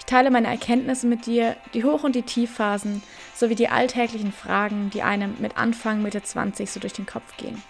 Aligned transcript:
Ich 0.00 0.06
teile 0.06 0.30
meine 0.30 0.48
Erkenntnisse 0.48 1.06
mit 1.06 1.26
dir, 1.26 1.56
die 1.72 1.84
Hoch- 1.84 2.02
und 2.02 2.16
die 2.16 2.22
Tiefphasen, 2.22 3.02
sowie 3.34 3.54
die 3.54 3.68
alltäglichen 3.68 4.32
Fragen, 4.32 4.90
die 4.90 5.02
einem 5.02 5.36
mit 5.38 5.56
Anfang, 5.56 6.02
Mitte 6.02 6.22
20 6.22 6.68
so 6.68 6.80
durch 6.80 6.94
den 6.94 7.06
Kopf 7.06 7.36
gehen. 7.36 7.62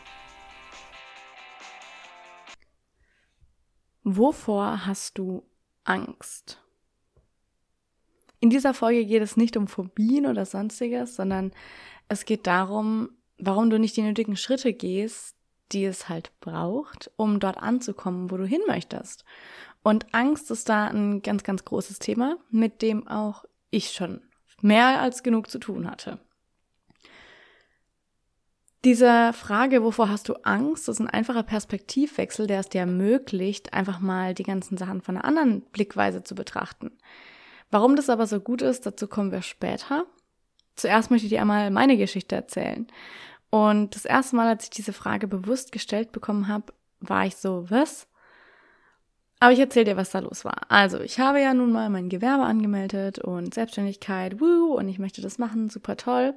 Wovor 4.04 4.86
hast 4.86 5.18
du 5.18 5.42
Angst? 5.84 6.62
In 8.38 8.48
dieser 8.48 8.72
Folge 8.72 9.04
geht 9.04 9.22
es 9.22 9.36
nicht 9.36 9.56
um 9.56 9.68
Phobien 9.68 10.24
oder 10.24 10.46
sonstiges, 10.46 11.16
sondern 11.16 11.52
es 12.08 12.24
geht 12.24 12.46
darum, 12.46 13.10
warum 13.38 13.68
du 13.68 13.78
nicht 13.78 13.96
die 13.96 14.02
nötigen 14.02 14.36
Schritte 14.36 14.72
gehst, 14.72 15.36
die 15.72 15.84
es 15.84 16.08
halt 16.08 16.32
braucht, 16.40 17.10
um 17.16 17.38
dort 17.38 17.58
anzukommen, 17.58 18.30
wo 18.30 18.36
du 18.36 18.44
hin 18.44 18.62
möchtest. 18.66 19.24
Und 19.82 20.14
Angst 20.14 20.50
ist 20.50 20.68
da 20.68 20.86
ein 20.86 21.22
ganz, 21.22 21.42
ganz 21.42 21.64
großes 21.64 21.98
Thema, 21.98 22.36
mit 22.50 22.82
dem 22.82 23.08
auch 23.08 23.44
ich 23.70 23.92
schon 23.92 24.20
mehr 24.60 25.00
als 25.00 25.22
genug 25.22 25.50
zu 25.50 25.58
tun 25.58 25.90
hatte. 25.90 26.18
Diese 28.84 29.34
Frage, 29.34 29.82
wovor 29.82 30.08
hast 30.08 30.28
du 30.30 30.34
Angst, 30.42 30.88
ist 30.88 31.00
ein 31.00 31.10
einfacher 31.10 31.42
Perspektivwechsel, 31.42 32.46
der 32.46 32.60
es 32.60 32.68
dir 32.70 32.80
ermöglicht, 32.80 33.74
einfach 33.74 34.00
mal 34.00 34.32
die 34.32 34.42
ganzen 34.42 34.78
Sachen 34.78 35.02
von 35.02 35.16
einer 35.16 35.26
anderen 35.26 35.60
Blickweise 35.60 36.22
zu 36.22 36.34
betrachten. 36.34 36.90
Warum 37.70 37.94
das 37.94 38.08
aber 38.08 38.26
so 38.26 38.40
gut 38.40 38.62
ist, 38.62 38.86
dazu 38.86 39.06
kommen 39.06 39.32
wir 39.32 39.42
später. 39.42 40.06
Zuerst 40.76 41.10
möchte 41.10 41.26
ich 41.26 41.30
dir 41.30 41.42
einmal 41.42 41.70
meine 41.70 41.98
Geschichte 41.98 42.34
erzählen. 42.34 42.86
Und 43.50 43.94
das 43.94 44.06
erste 44.06 44.36
Mal, 44.36 44.48
als 44.48 44.64
ich 44.64 44.70
diese 44.70 44.94
Frage 44.94 45.28
bewusst 45.28 45.72
gestellt 45.72 46.10
bekommen 46.10 46.48
habe, 46.48 46.72
war 47.00 47.26
ich 47.26 47.36
so, 47.36 47.68
was? 47.68 48.06
Aber 49.40 49.52
ich 49.52 49.58
erzähle 49.58 49.86
dir, 49.86 49.96
was 49.96 50.10
da 50.10 50.18
los 50.18 50.44
war. 50.44 50.70
Also, 50.70 51.00
ich 51.00 51.18
habe 51.18 51.40
ja 51.40 51.54
nun 51.54 51.72
mal 51.72 51.88
mein 51.88 52.10
Gewerbe 52.10 52.44
angemeldet 52.44 53.18
und 53.18 53.54
Selbstständigkeit, 53.54 54.38
woo, 54.40 54.74
und 54.74 54.88
ich 54.88 54.98
möchte 54.98 55.22
das 55.22 55.38
machen, 55.38 55.70
super 55.70 55.96
toll. 55.96 56.34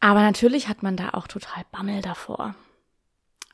Aber 0.00 0.20
natürlich 0.20 0.68
hat 0.68 0.82
man 0.82 0.96
da 0.96 1.10
auch 1.10 1.28
total 1.28 1.64
Bammel 1.70 2.02
davor. 2.02 2.56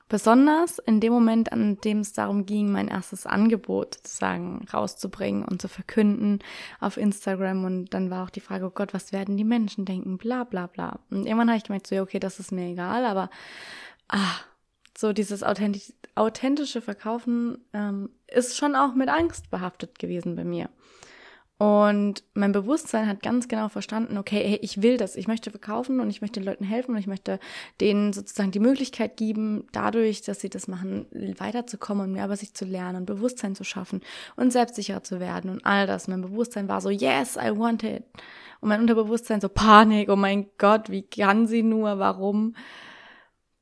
Besonders 0.09 0.79
in 0.79 1.01
dem 1.01 1.13
Moment, 1.13 1.53
an 1.53 1.79
dem 1.81 2.01
es 2.01 2.13
darum 2.13 2.47
ging, 2.47 2.71
mein 2.71 2.89
erstes 2.89 3.27
Angebot 3.27 3.95
sozusagen 3.97 4.67
rauszubringen 4.73 5.45
und 5.45 5.63
zu 5.63 5.69
verkünden 5.69 6.41
auf 6.79 6.99
Instagram. 6.99 7.65
Und 7.65 7.95
dann 7.95 8.11
war 8.11 8.25
auch 8.25 8.31
die 8.31 8.41
Frage, 8.41 8.67
oh 8.67 8.71
Gott, 8.71 8.95
was 8.95 9.13
werden 9.13 9.37
die 9.37 9.45
Menschen 9.45 9.87
denken? 9.87 10.19
Bla 10.19 10.45
bla 10.45 10.67
bla. 10.67 11.01
Und 11.11 11.27
irgendwann 11.27 11.49
habe 11.49 11.57
ich 11.59 11.65
gemerkt, 11.65 11.87
so, 11.87 11.95
ja, 11.95 12.03
okay, 12.03 12.19
das 12.19 12.39
ist 12.39 12.53
mir 12.53 12.67
egal, 12.69 13.05
aber 13.07 13.31
ah, 14.09 14.37
so 14.97 15.13
dieses 15.13 15.43
authentisch, 15.43 15.93
authentische 16.15 16.81
Verkaufen 16.81 17.59
ähm, 17.73 18.11
ist 18.27 18.57
schon 18.57 18.75
auch 18.77 18.95
mit 18.95 19.09
Angst 19.09 19.51
behaftet 19.51 19.99
gewesen 19.99 20.37
bei 20.37 20.45
mir. 20.45 20.69
Und 21.57 22.25
mein 22.35 22.51
Bewusstsein 22.51 23.07
hat 23.07 23.23
ganz 23.23 23.47
genau 23.47 23.69
verstanden, 23.69 24.19
okay, 24.19 24.43
hey, 24.45 24.59
ich 24.61 24.83
will 24.83 24.97
das, 24.97 25.15
ich 25.15 25.29
möchte 25.29 25.53
verkaufen 25.53 26.01
und 26.01 26.11
ich 26.11 26.21
möchte 26.21 26.41
den 26.41 26.47
Leuten 26.47 26.65
helfen 26.65 26.93
und 26.93 26.99
ich 26.99 27.07
möchte 27.07 27.39
denen 27.81 28.13
sozusagen 28.13 28.51
die 28.51 28.59
Möglichkeit 28.59 29.17
geben, 29.17 29.69
dadurch, 29.71 30.23
dass 30.23 30.41
sie 30.41 30.51
das 30.51 30.67
machen, 30.67 31.07
weiterzukommen 31.39 32.07
und 32.07 32.13
mehr 32.13 32.25
über 32.25 32.37
sich 32.37 32.55
zu 32.55 32.65
lernen 32.65 32.97
und 32.97 33.07
Bewusstsein 33.07 33.55
zu 33.55 33.63
schaffen 33.63 34.01
und 34.35 34.53
selbstsicherer 34.53 35.05
zu 35.05 35.21
werden 35.21 35.49
und 35.49 35.65
all 35.65 35.87
das. 35.87 36.09
Mein 36.09 36.23
Bewusstsein 36.23 36.69
war 36.69 36.81
so, 36.81 36.91
yes, 36.91 37.37
I 37.37 37.57
want 37.57 37.85
it. 37.85 38.03
Und 38.61 38.71
mein 38.71 38.81
Unterbewusstsein 38.81 39.41
so 39.41 39.49
Panik, 39.49 40.11
oh 40.11 40.17
mein 40.17 40.49
Gott, 40.59 40.91
wie 40.91 41.03
kann 41.03 41.47
sie 41.47 41.63
nur, 41.63 42.01
warum? 42.01 42.57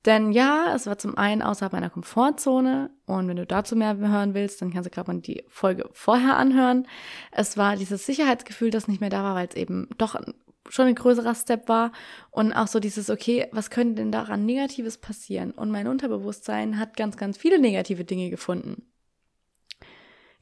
Denn 0.05 0.33
ja, 0.33 0.75
es 0.75 0.87
war 0.87 0.99
zum 0.99 1.17
einen 1.17 1.43
außerhalb 1.43 1.73
meiner 1.73 1.91
Komfortzone 1.91 2.91
und 3.07 3.29
wenn 3.29 3.37
du 3.37 3.47
dazu 3.47 3.77
mehr 3.77 3.97
hören 3.97 4.35
willst, 4.35 4.61
dann 4.61 4.73
kannst 4.73 4.87
du 4.87 4.91
gerade 4.91 5.13
mal 5.13 5.21
die 5.21 5.45
Folge 5.49 5.89
vorher 5.93 6.37
anhören. 6.37 6.89
Es 7.31 7.57
war 7.57 7.77
dieses 7.77 8.05
Sicherheitsgefühl, 8.05 8.71
das 8.71 8.89
nicht 8.89 9.01
mehr 9.01 9.11
da 9.11 9.23
war, 9.23 9.37
weil 9.37 9.47
es 9.47 9.55
eben 9.55 9.89
doch 9.99 10.21
schon 10.69 10.87
ein 10.87 10.95
größerer 10.95 11.35
Step 11.35 11.69
war 11.69 11.93
und 12.31 12.53
auch 12.53 12.67
so 12.67 12.81
dieses, 12.81 13.11
okay, 13.11 13.47
was 13.53 13.71
könnte 13.71 13.97
denn 13.97 14.13
daran 14.13 14.45
Negatives 14.45 14.99
passieren? 14.99 15.53
Und 15.53 15.71
mein 15.71 15.87
Unterbewusstsein 15.87 16.79
hat 16.79 16.97
ganz, 16.97 17.17
ganz 17.17 17.37
viele 17.37 17.61
negative 17.61 18.05
Dinge 18.05 18.31
gefunden. 18.31 18.92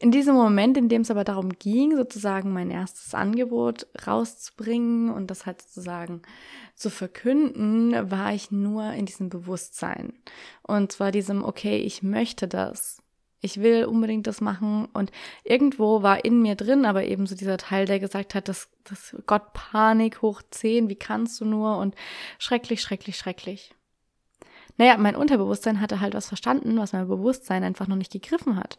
In 0.03 0.11
diesem 0.11 0.34
Moment, 0.34 0.78
in 0.78 0.88
dem 0.88 1.03
es 1.03 1.11
aber 1.11 1.25
darum 1.25 1.50
ging, 1.50 1.94
sozusagen 1.94 2.55
mein 2.55 2.71
erstes 2.71 3.15
Angebot 3.15 3.87
rauszubringen 4.06 5.11
und 5.11 5.27
das 5.27 5.44
halt 5.44 5.61
sozusagen 5.61 6.22
zu 6.75 6.88
verkünden, 6.88 8.10
war 8.10 8.33
ich 8.33 8.50
nur 8.50 8.93
in 8.94 9.05
diesem 9.05 9.28
Bewusstsein. 9.28 10.15
Und 10.62 10.91
zwar 10.91 11.12
diesem, 11.12 11.44
okay, 11.44 11.77
ich 11.77 12.03
möchte 12.03 12.49
das. 12.49 13.03
Ich 13.43 13.60
will 13.60 13.84
unbedingt 13.84 14.27
das 14.27 14.41
machen. 14.41 14.89
Und 14.94 15.12
irgendwo 15.44 16.03
war 16.03 16.25
in 16.25 16.41
mir 16.41 16.55
drin, 16.55 16.87
aber 16.87 17.05
eben 17.05 17.27
so 17.27 17.34
dieser 17.34 17.59
Teil, 17.59 17.84
der 17.84 18.00
gesagt 18.00 18.34
hat, 18.34 18.49
das, 18.49 18.71
das 18.84 19.15
Gott 19.27 19.53
Panik 19.53 20.22
hoch 20.22 20.41
zehn, 20.50 20.89
wie 20.89 20.97
kannst 20.97 21.43
du 21.43 21.44
nur? 21.44 21.77
Und 21.77 21.94
schrecklich, 22.39 22.81
schrecklich, 22.81 23.19
schrecklich. 23.19 23.75
Naja, 24.80 24.96
mein 24.96 25.14
Unterbewusstsein 25.14 25.78
hatte 25.78 26.00
halt 26.00 26.14
was 26.14 26.26
verstanden, 26.26 26.78
was 26.78 26.94
mein 26.94 27.06
Bewusstsein 27.06 27.64
einfach 27.64 27.86
noch 27.86 27.96
nicht 27.96 28.12
gegriffen 28.12 28.56
hat. 28.56 28.78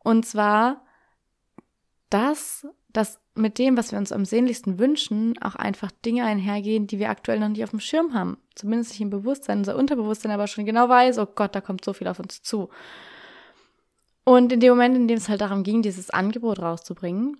Und 0.00 0.26
zwar, 0.26 0.84
dass, 2.10 2.66
dass 2.88 3.20
mit 3.36 3.60
dem, 3.60 3.76
was 3.76 3.92
wir 3.92 3.98
uns 4.00 4.10
am 4.10 4.24
sehnlichsten 4.24 4.80
wünschen, 4.80 5.40
auch 5.40 5.54
einfach 5.54 5.92
Dinge 6.04 6.24
einhergehen, 6.24 6.88
die 6.88 6.98
wir 6.98 7.10
aktuell 7.10 7.38
noch 7.38 7.46
nicht 7.46 7.62
auf 7.62 7.70
dem 7.70 7.78
Schirm 7.78 8.12
haben. 8.12 8.38
Zumindest 8.56 8.90
nicht 8.90 9.02
im 9.02 9.10
Bewusstsein. 9.10 9.58
Unser 9.58 9.76
Unterbewusstsein 9.76 10.32
aber 10.32 10.48
schon 10.48 10.66
genau 10.66 10.88
weiß, 10.88 11.18
oh 11.18 11.28
Gott, 11.32 11.54
da 11.54 11.60
kommt 11.60 11.84
so 11.84 11.92
viel 11.92 12.08
auf 12.08 12.18
uns 12.18 12.42
zu. 12.42 12.68
Und 14.24 14.50
in 14.50 14.58
dem 14.58 14.70
Moment, 14.70 14.96
in 14.96 15.06
dem 15.06 15.18
es 15.18 15.28
halt 15.28 15.42
darum 15.42 15.62
ging, 15.62 15.80
dieses 15.80 16.10
Angebot 16.10 16.58
rauszubringen, 16.58 17.36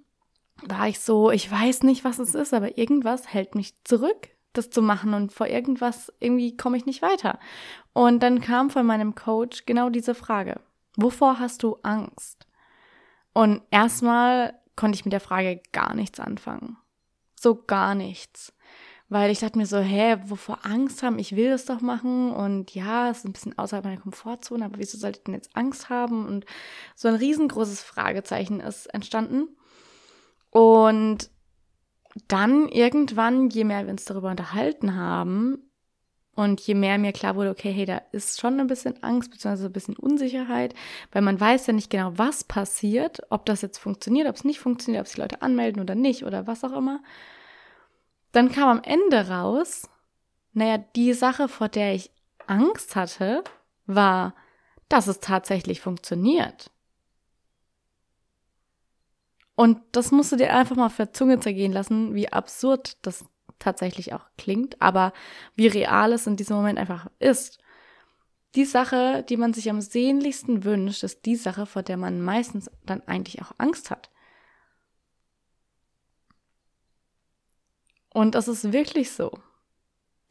war 0.62 0.86
ich 0.86 1.00
so, 1.00 1.32
ich 1.32 1.50
weiß 1.50 1.82
nicht, 1.82 2.04
was 2.04 2.20
es 2.20 2.36
ist, 2.36 2.54
aber 2.54 2.78
irgendwas 2.78 3.32
hält 3.32 3.56
mich 3.56 3.74
zurück, 3.82 4.28
das 4.56 4.70
zu 4.70 4.82
machen 4.82 5.14
und 5.14 5.32
vor 5.32 5.46
irgendwas 5.46 6.12
irgendwie 6.20 6.56
komme 6.56 6.76
ich 6.76 6.86
nicht 6.86 7.02
weiter. 7.02 7.38
Und 7.92 8.22
dann 8.22 8.40
kam 8.40 8.70
von 8.70 8.86
meinem 8.86 9.14
Coach 9.14 9.66
genau 9.66 9.90
diese 9.90 10.14
Frage. 10.14 10.60
Wovor 10.96 11.38
hast 11.38 11.62
du 11.62 11.76
Angst? 11.82 12.46
Und 13.32 13.62
erstmal 13.70 14.54
konnte 14.76 14.96
ich 14.96 15.04
mit 15.04 15.12
der 15.12 15.20
Frage 15.20 15.60
gar 15.72 15.94
nichts 15.94 16.20
anfangen. 16.20 16.76
So 17.38 17.54
gar 17.54 17.94
nichts. 17.94 18.54
Weil 19.08 19.30
ich 19.30 19.38
dachte 19.38 19.58
mir 19.58 19.66
so, 19.66 19.78
hä, 19.78 20.16
wovor 20.24 20.64
Angst 20.64 21.02
haben? 21.02 21.18
Ich 21.18 21.36
will 21.36 21.50
das 21.50 21.64
doch 21.64 21.80
machen. 21.80 22.32
Und 22.32 22.74
ja, 22.74 23.10
es 23.10 23.18
ist 23.18 23.24
ein 23.24 23.32
bisschen 23.32 23.56
außerhalb 23.56 23.84
meiner 23.84 24.00
Komfortzone, 24.00 24.64
aber 24.64 24.78
wieso 24.78 24.98
sollte 24.98 25.18
ich 25.18 25.24
denn 25.24 25.34
jetzt 25.34 25.54
Angst 25.54 25.90
haben? 25.90 26.26
Und 26.26 26.44
so 26.96 27.08
ein 27.08 27.14
riesengroßes 27.14 27.82
Fragezeichen 27.82 28.60
ist 28.60 28.86
entstanden. 28.86 29.48
Und 30.50 31.30
dann 32.28 32.68
irgendwann, 32.68 33.50
je 33.50 33.64
mehr 33.64 33.84
wir 33.84 33.92
uns 33.92 34.04
darüber 34.04 34.30
unterhalten 34.30 34.94
haben, 34.94 35.66
und 36.36 36.60
je 36.60 36.74
mehr 36.74 36.98
mir 36.98 37.12
klar 37.12 37.34
wurde, 37.34 37.50
okay, 37.50 37.72
hey, 37.72 37.86
da 37.86 38.02
ist 38.12 38.38
schon 38.38 38.60
ein 38.60 38.66
bisschen 38.66 39.02
Angst 39.02 39.30
bzw. 39.30 39.64
ein 39.66 39.72
bisschen 39.72 39.96
Unsicherheit, 39.96 40.74
weil 41.10 41.22
man 41.22 41.40
weiß 41.40 41.66
ja 41.66 41.72
nicht 41.72 41.90
genau, 41.90 42.12
was 42.16 42.44
passiert, 42.44 43.22
ob 43.30 43.46
das 43.46 43.62
jetzt 43.62 43.78
funktioniert, 43.78 44.28
ob 44.28 44.36
es 44.36 44.44
nicht 44.44 44.60
funktioniert, 44.60 45.00
ob 45.00 45.08
sich 45.08 45.16
Leute 45.16 45.40
anmelden 45.40 45.80
oder 45.80 45.94
nicht 45.94 46.24
oder 46.24 46.46
was 46.46 46.62
auch 46.62 46.72
immer. 46.72 47.02
Dann 48.32 48.52
kam 48.52 48.68
am 48.68 48.82
Ende 48.84 49.30
raus, 49.30 49.88
naja, 50.52 50.76
die 50.94 51.14
Sache, 51.14 51.48
vor 51.48 51.70
der 51.70 51.94
ich 51.94 52.10
Angst 52.46 52.96
hatte, 52.96 53.42
war, 53.86 54.34
dass 54.90 55.06
es 55.06 55.20
tatsächlich 55.20 55.80
funktioniert. 55.80 56.70
Und 59.56 59.80
das 59.92 60.12
musst 60.12 60.32
du 60.32 60.36
dir 60.36 60.54
einfach 60.54 60.76
mal 60.76 60.90
für 60.90 61.10
Zunge 61.10 61.40
zergehen 61.40 61.72
lassen, 61.72 62.14
wie 62.14 62.30
absurd 62.30 62.98
das 63.02 63.24
tatsächlich 63.58 64.12
auch 64.12 64.26
klingt, 64.36 64.80
aber 64.82 65.14
wie 65.54 65.66
real 65.66 66.12
es 66.12 66.26
in 66.26 66.36
diesem 66.36 66.56
Moment 66.56 66.78
einfach 66.78 67.10
ist. 67.18 67.58
Die 68.54 68.66
Sache, 68.66 69.24
die 69.28 69.38
man 69.38 69.54
sich 69.54 69.70
am 69.70 69.80
sehnlichsten 69.80 70.64
wünscht, 70.64 71.02
ist 71.02 71.24
die 71.24 71.36
Sache, 71.36 71.64
vor 71.64 71.82
der 71.82 71.96
man 71.96 72.20
meistens 72.20 72.70
dann 72.84 73.00
eigentlich 73.02 73.42
auch 73.42 73.52
Angst 73.56 73.90
hat. 73.90 74.10
Und 78.12 78.34
das 78.34 78.48
ist 78.48 78.72
wirklich 78.72 79.10
so. 79.10 79.30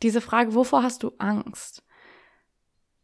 Diese 0.03 0.21
Frage, 0.21 0.53
wovor 0.53 0.83
hast 0.83 1.01
du 1.01 1.13
Angst? 1.17 1.83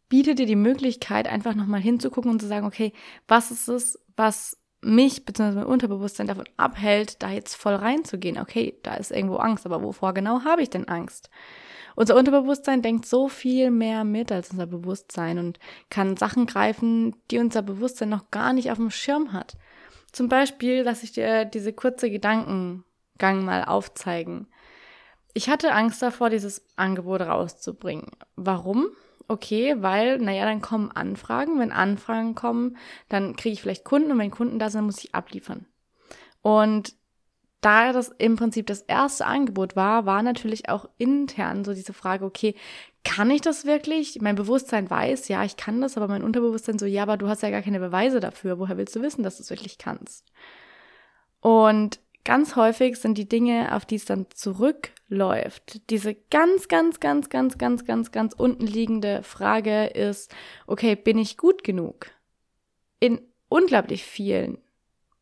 Bietet 0.07 0.39
dir 0.39 0.45
die 0.45 0.55
Möglichkeit, 0.55 1.27
einfach 1.27 1.55
nochmal 1.55 1.81
hinzugucken 1.81 2.29
und 2.29 2.41
zu 2.41 2.47
sagen, 2.47 2.65
okay, 2.65 2.93
was 3.27 3.49
ist 3.49 3.67
es, 3.67 3.99
was 4.15 4.60
mich 4.81 5.25
bzw. 5.25 5.55
mein 5.55 5.65
Unterbewusstsein 5.65 6.27
davon 6.27 6.45
abhält, 6.57 7.21
da 7.21 7.29
jetzt 7.29 7.55
voll 7.55 7.75
reinzugehen. 7.75 8.39
Okay, 8.39 8.75
da 8.83 8.95
ist 8.95 9.11
irgendwo 9.11 9.37
Angst, 9.37 9.65
aber 9.65 9.83
wovor 9.83 10.13
genau 10.13 10.43
habe 10.43 10.61
ich 10.61 10.69
denn 10.69 10.87
Angst? 10.87 11.29
Unser 11.95 12.15
Unterbewusstsein 12.15 12.81
denkt 12.81 13.05
so 13.05 13.27
viel 13.27 13.69
mehr 13.69 14.03
mit 14.03 14.31
als 14.31 14.51
unser 14.51 14.65
Bewusstsein 14.65 15.37
und 15.39 15.59
kann 15.89 16.17
Sachen 16.17 16.45
greifen, 16.45 17.15
die 17.29 17.39
unser 17.39 17.61
Bewusstsein 17.61 18.09
noch 18.09 18.31
gar 18.31 18.53
nicht 18.53 18.71
auf 18.71 18.77
dem 18.77 18.91
Schirm 18.91 19.33
hat. 19.33 19.57
Zum 20.11 20.29
Beispiel 20.29 20.81
lasse 20.83 21.05
ich 21.05 21.11
dir 21.11 21.45
diese 21.45 21.73
kurze 21.73 22.09
Gedankengang 22.09 22.83
mal 23.45 23.65
aufzeigen. 23.65 24.47
Ich 25.33 25.49
hatte 25.49 25.73
Angst 25.73 26.01
davor, 26.01 26.29
dieses 26.29 26.65
Angebot 26.75 27.21
rauszubringen. 27.21 28.07
Warum? 28.35 28.87
Okay, 29.27 29.75
weil, 29.79 30.17
naja, 30.17 30.45
dann 30.45 30.61
kommen 30.61 30.91
Anfragen. 30.91 31.59
Wenn 31.59 31.71
Anfragen 31.71 32.35
kommen, 32.35 32.77
dann 33.09 33.35
kriege 33.35 33.53
ich 33.53 33.61
vielleicht 33.61 33.85
Kunden 33.85 34.11
und 34.11 34.19
wenn 34.19 34.31
Kunden 34.31 34.59
da 34.59 34.69
sind, 34.69 34.85
muss 34.85 35.03
ich 35.03 35.15
abliefern. 35.15 35.65
Und 36.41 36.95
da 37.61 37.93
das 37.93 38.09
im 38.17 38.35
Prinzip 38.35 38.65
das 38.65 38.81
erste 38.81 39.25
Angebot 39.25 39.75
war, 39.75 40.05
war 40.07 40.23
natürlich 40.23 40.67
auch 40.67 40.89
intern 40.97 41.63
so 41.63 41.73
diese 41.73 41.93
Frage, 41.93 42.25
okay, 42.25 42.55
kann 43.03 43.29
ich 43.31 43.41
das 43.41 43.65
wirklich? 43.65 44.19
Mein 44.21 44.35
Bewusstsein 44.35 44.89
weiß, 44.89 45.27
ja, 45.27 45.43
ich 45.43 45.57
kann 45.57 45.81
das, 45.81 45.95
aber 45.95 46.07
mein 46.07 46.23
Unterbewusstsein 46.23 46.79
so, 46.79 46.85
ja, 46.85 47.03
aber 47.03 47.17
du 47.17 47.27
hast 47.27 47.43
ja 47.43 47.51
gar 47.51 47.61
keine 47.61 47.79
Beweise 47.79 48.19
dafür. 48.19 48.59
Woher 48.59 48.77
willst 48.77 48.95
du 48.95 49.01
wissen, 49.01 49.23
dass 49.23 49.37
du 49.37 49.43
es 49.43 49.49
wirklich 49.49 49.77
kannst? 49.77 50.25
Und 51.39 51.99
ganz 52.23 52.55
häufig 52.55 52.97
sind 52.97 53.17
die 53.17 53.27
Dinge, 53.27 53.75
auf 53.75 53.85
die 53.85 53.95
es 53.95 54.05
dann 54.05 54.27
zurückläuft, 54.33 55.89
diese 55.89 56.15
ganz, 56.29 56.67
ganz, 56.67 56.99
ganz, 56.99 57.29
ganz, 57.29 57.57
ganz, 57.57 57.85
ganz, 57.85 58.11
ganz 58.11 58.33
unten 58.33 58.65
liegende 58.65 59.23
Frage 59.23 59.85
ist, 59.85 60.33
okay, 60.67 60.95
bin 60.95 61.17
ich 61.17 61.37
gut 61.37 61.63
genug? 61.63 62.07
In 62.99 63.21
unglaublich 63.49 64.03
vielen 64.03 64.57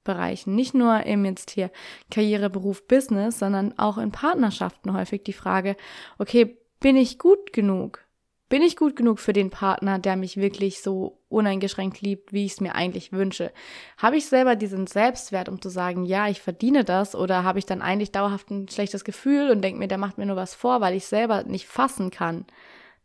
Bereichen, 0.04 0.56
nicht 0.56 0.74
nur 0.74 1.04
im 1.06 1.26
jetzt 1.26 1.52
hier 1.52 1.72
Karriere, 2.10 2.50
Beruf, 2.50 2.88
Business, 2.88 3.40
sondern 3.40 3.78
auch 3.78 3.98
in 3.98 4.12
Partnerschaften 4.12 4.94
häufig 4.94 5.24
die 5.24 5.34
Frage, 5.34 5.76
okay, 6.18 6.58
bin 6.80 6.96
ich 6.96 7.20
gut 7.20 7.54
genug? 7.54 8.06
Bin 8.50 8.64
ich 8.64 8.76
gut 8.76 8.96
genug 8.96 9.20
für 9.20 9.32
den 9.32 9.52
Partner, 9.52 10.00
der 10.00 10.16
mich 10.16 10.36
wirklich 10.36 10.82
so 10.82 11.22
uneingeschränkt 11.30 12.02
liebt, 12.02 12.34
wie 12.34 12.46
ich 12.46 12.54
es 12.54 12.62
mir 12.62 12.74
eigentlich 12.74 13.12
wünsche? 13.12 13.54
Habe 13.98 14.18
ich 14.18 14.26
selber 14.26 14.56
diesen 14.56 14.88
Selbstwert, 14.88 15.50
um 15.50 15.62
zu 15.62 15.70
sagen, 15.70 16.04
ja, 16.04 16.28
ich 16.28 16.42
verdiene 16.42 16.84
das, 16.84 17.14
oder 17.14 17.44
habe 17.44 17.60
ich 17.60 17.68
dann 17.68 17.84
eigentlich 17.84 18.12
dauerhaft 18.12 18.50
ein 18.50 18.68
schlechtes 18.68 19.04
Gefühl 19.04 19.52
und 19.52 19.62
denke 19.62 19.78
mir, 19.78 19.88
der 19.88 20.00
macht 20.00 20.18
mir 20.18 20.26
nur 20.26 20.36
was 20.36 20.56
vor, 20.56 20.82
weil 20.82 20.96
ich 20.96 21.06
selber 21.06 21.44
nicht 21.44 21.68
fassen 21.68 22.10
kann, 22.10 22.46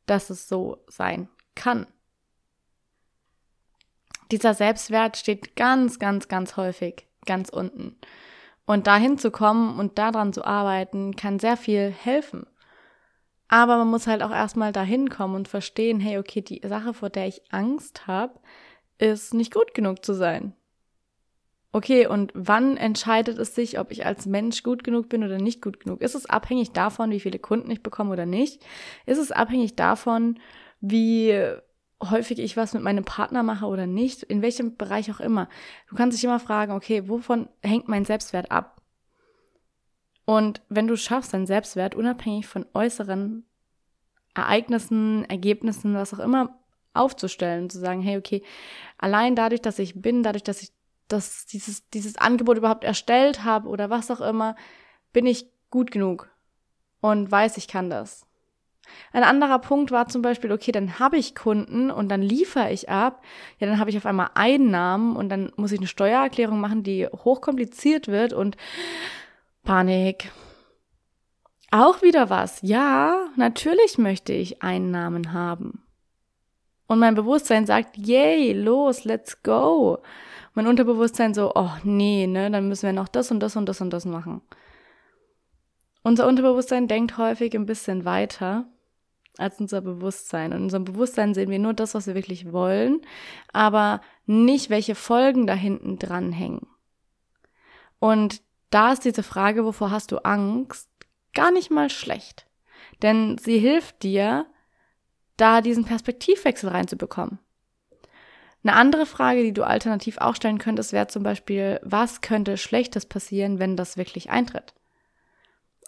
dass 0.06 0.31
es 0.31 0.49
so 0.49 0.79
sein 0.88 1.29
kann? 1.55 1.87
Dieser 4.31 4.55
Selbstwert 4.55 5.19
steht 5.19 5.56
ganz, 5.56 5.99
ganz, 5.99 6.29
ganz 6.29 6.56
häufig 6.56 7.06
ganz 7.26 7.50
unten. 7.50 7.97
Und 8.64 8.87
dahin 8.87 9.19
zu 9.19 9.31
kommen 9.31 9.79
und 9.79 9.99
daran 9.99 10.32
zu 10.32 10.44
arbeiten, 10.44 11.17
kann 11.17 11.38
sehr 11.38 11.58
viel 11.58 11.90
helfen. 11.90 12.47
Aber 13.55 13.77
man 13.77 13.87
muss 13.87 14.09
halt 14.09 14.25
auch 14.25 14.33
erstmal 14.33 14.73
dahin 14.73 15.09
kommen 15.09 15.37
und 15.37 15.47
verstehen, 15.47 16.01
hey, 16.01 16.19
okay, 16.19 16.41
die 16.41 16.61
Sache, 16.67 16.93
vor 16.93 17.09
der 17.09 17.29
ich 17.29 17.41
Angst 17.53 18.09
habe, 18.09 18.41
ist 18.99 19.33
nicht 19.33 19.55
gut 19.55 19.75
genug 19.75 20.05
zu 20.05 20.12
sein. 20.12 20.55
Okay, 21.71 22.09
und 22.09 22.33
wann 22.35 22.77
entscheidet 22.77 23.39
es 23.39 23.55
sich, 23.55 23.79
ob 23.79 23.93
ich 23.93 24.05
als 24.05 24.27
Mensch 24.27 24.65
gut 24.65 24.83
genug 24.83 25.09
bin 25.09 25.23
oder 25.23 25.39
nicht 25.39 25.62
gut 25.62 25.79
genug? 25.79 26.01
Ist 26.01 26.17
es 26.17 26.27
abhängig 26.27 26.73
davon, 26.73 27.12
wie 27.12 27.21
viele 27.21 27.39
Kunden 27.39 27.71
ich 27.71 27.81
bekomme 27.81 28.11
oder 28.11 28.27
nicht? 28.27 28.61
Ist 29.06 29.19
es 29.19 29.31
abhängig 29.31 29.77
davon, 29.77 30.41
wie 30.81 31.41
häufig 32.03 32.41
ich 32.41 32.57
was 32.57 32.75
mit 32.75 32.83
meinem 32.83 33.05
Partner 33.05 33.45
mache 33.45 33.67
oder 33.67 33.87
nicht? 33.87 34.25
In 34.25 34.43
welchem 34.43 34.77
Bereich 34.77 35.12
auch 35.12 35.21
immer. 35.21 35.49
Du 35.89 35.95
kannst 35.95 36.19
dich 36.19 36.25
immer 36.25 36.41
fragen, 36.41 36.73
okay, 36.73 37.09
wovon 37.09 37.49
hängt 37.62 37.87
mein 37.87 38.05
Selbstwert 38.05 38.50
ab? 38.50 38.74
Und 40.25 40.62
wenn 40.69 40.87
du 40.87 40.97
schaffst, 40.97 41.35
deinen 41.35 41.47
Selbstwert 41.47 41.94
unabhängig 41.94 42.47
von 42.47 42.67
äußeren 42.73 43.44
Ereignissen, 44.35 45.25
Ergebnissen, 45.26 45.94
was 45.94 46.15
auch 46.15 46.19
immer 46.19 46.59
aufzustellen, 46.94 47.71
zu 47.71 47.79
sagen, 47.79 48.00
hey, 48.00 48.17
okay, 48.17 48.43
allein 48.99 49.37
dadurch, 49.37 49.61
dass 49.61 49.79
ich 49.79 50.00
bin, 50.00 50.23
dadurch, 50.23 50.44
dass 50.44 50.62
ich 50.62 50.71
das, 51.09 51.47
dieses, 51.47 51.88
dieses 51.91 52.17
Angebot 52.17 52.56
überhaupt 52.56 52.85
erstellt 52.85 53.44
habe 53.44 53.69
oder 53.69 53.91
was 53.91 54.11
auch 54.11 54.21
immer, 54.21 54.56
bin 55.12 55.26
ich 55.26 55.47
gut 55.71 55.91
genug 55.91 56.31
und 57.00 57.31
weiß, 57.31 57.56
ich 57.59 57.69
kann 57.69 57.91
das. 57.91 58.26
Ein 59.12 59.25
anderer 59.25 59.59
Punkt 59.59 59.91
war 59.91 60.09
zum 60.09 60.23
Beispiel, 60.23 60.53
okay, 60.53 60.73
dann 60.73 60.99
habe 60.99 61.17
ich 61.17 61.35
Kunden 61.35 61.91
und 61.91 62.09
dann 62.09 62.23
liefere 62.23 62.71
ich 62.71 62.88
ab. 62.88 63.23
Ja, 63.59 63.67
dann 63.67 63.79
habe 63.79 63.91
ich 63.91 63.97
auf 63.97 64.06
einmal 64.06 64.31
Einnahmen 64.35 65.17
und 65.17 65.29
dann 65.31 65.53
muss 65.56 65.73
ich 65.73 65.79
eine 65.79 65.87
Steuererklärung 65.87 66.61
machen, 66.61 66.82
die 66.82 67.06
hochkompliziert 67.06 68.09
wird 68.09 68.32
und 68.32 68.56
Panik. 69.64 70.31
Auch 71.70 72.02
wieder 72.02 72.31
was. 72.31 72.61
Ja, 72.62 73.31
natürlich 73.37 73.99
möchte 73.99 74.32
ich 74.32 74.62
Einnahmen 74.62 75.32
haben. 75.32 75.82
Und 76.87 76.99
mein 76.99 77.14
Bewusstsein 77.14 77.66
sagt, 77.66 77.96
yay, 77.96 78.52
los, 78.52 79.05
let's 79.05 79.43
go. 79.43 79.99
Mein 80.52 80.66
Unterbewusstsein 80.66 81.34
so, 81.34 81.52
oh 81.55 81.70
nee, 81.82 82.26
ne, 82.26 82.50
dann 82.50 82.69
müssen 82.69 82.87
wir 82.87 82.93
noch 82.93 83.08
das 83.08 83.31
und 83.31 83.40
das 83.40 83.56
und 83.56 83.66
das 83.66 83.81
und 83.81 83.90
das 83.90 84.05
machen. 84.05 84.43
Unser 86.02 86.28
Unterbewusstsein 86.28 86.87
denkt 86.87 87.19
häufig 87.19 87.55
ein 87.55 87.66
bisschen 87.66 88.05
weiter 88.05 88.66
als 89.38 89.58
unser 89.58 89.81
Bewusstsein. 89.81 90.52
Und 90.52 90.58
in 90.58 90.64
unserem 90.64 90.84
Bewusstsein 90.84 91.34
sehen 91.34 91.50
wir 91.50 91.58
nur 91.58 91.75
das, 91.75 91.94
was 91.94 92.06
wir 92.06 92.14
wirklich 92.14 92.52
wollen, 92.52 93.00
aber 93.52 94.00
nicht, 94.26 94.70
welche 94.70 94.94
Folgen 94.94 95.46
da 95.46 95.55
hinten 95.55 95.99
dran 95.99 96.31
hängen. 96.31 96.69
Und 97.99 98.44
da 98.75 98.93
ist 98.93 99.05
diese 99.05 99.23
Frage, 99.23 99.65
wovor 99.65 99.93
hast 99.93 100.11
du 100.11 100.19
Angst, 100.25 100.88
gar 101.32 101.53
nicht 101.53 101.71
mal 101.71 101.91
schlecht. 101.91 102.47
Denn 103.03 103.38
sie 103.38 103.59
hilft 103.59 104.03
dir, 104.03 104.47
da 105.37 105.61
diesen 105.61 105.85
Perspektivwechsel 105.85 106.69
reinzubekommen. 106.71 107.38
Eine 108.65 108.76
andere 108.76 109.06
Frage, 109.06 109.43
die 109.43 109.53
du 109.53 109.62
alternativ 109.62 110.19
auch 110.19 110.35
stellen 110.35 110.59
könntest, 110.59 110.93
wäre 110.93 111.06
zum 111.06 111.23
Beispiel, 111.23 111.79
was 111.82 112.21
könnte 112.21 112.56
Schlechtes 112.56 113.06
passieren, 113.06 113.59
wenn 113.59 113.76
das 113.76 113.97
wirklich 113.97 114.31
eintritt? 114.31 114.75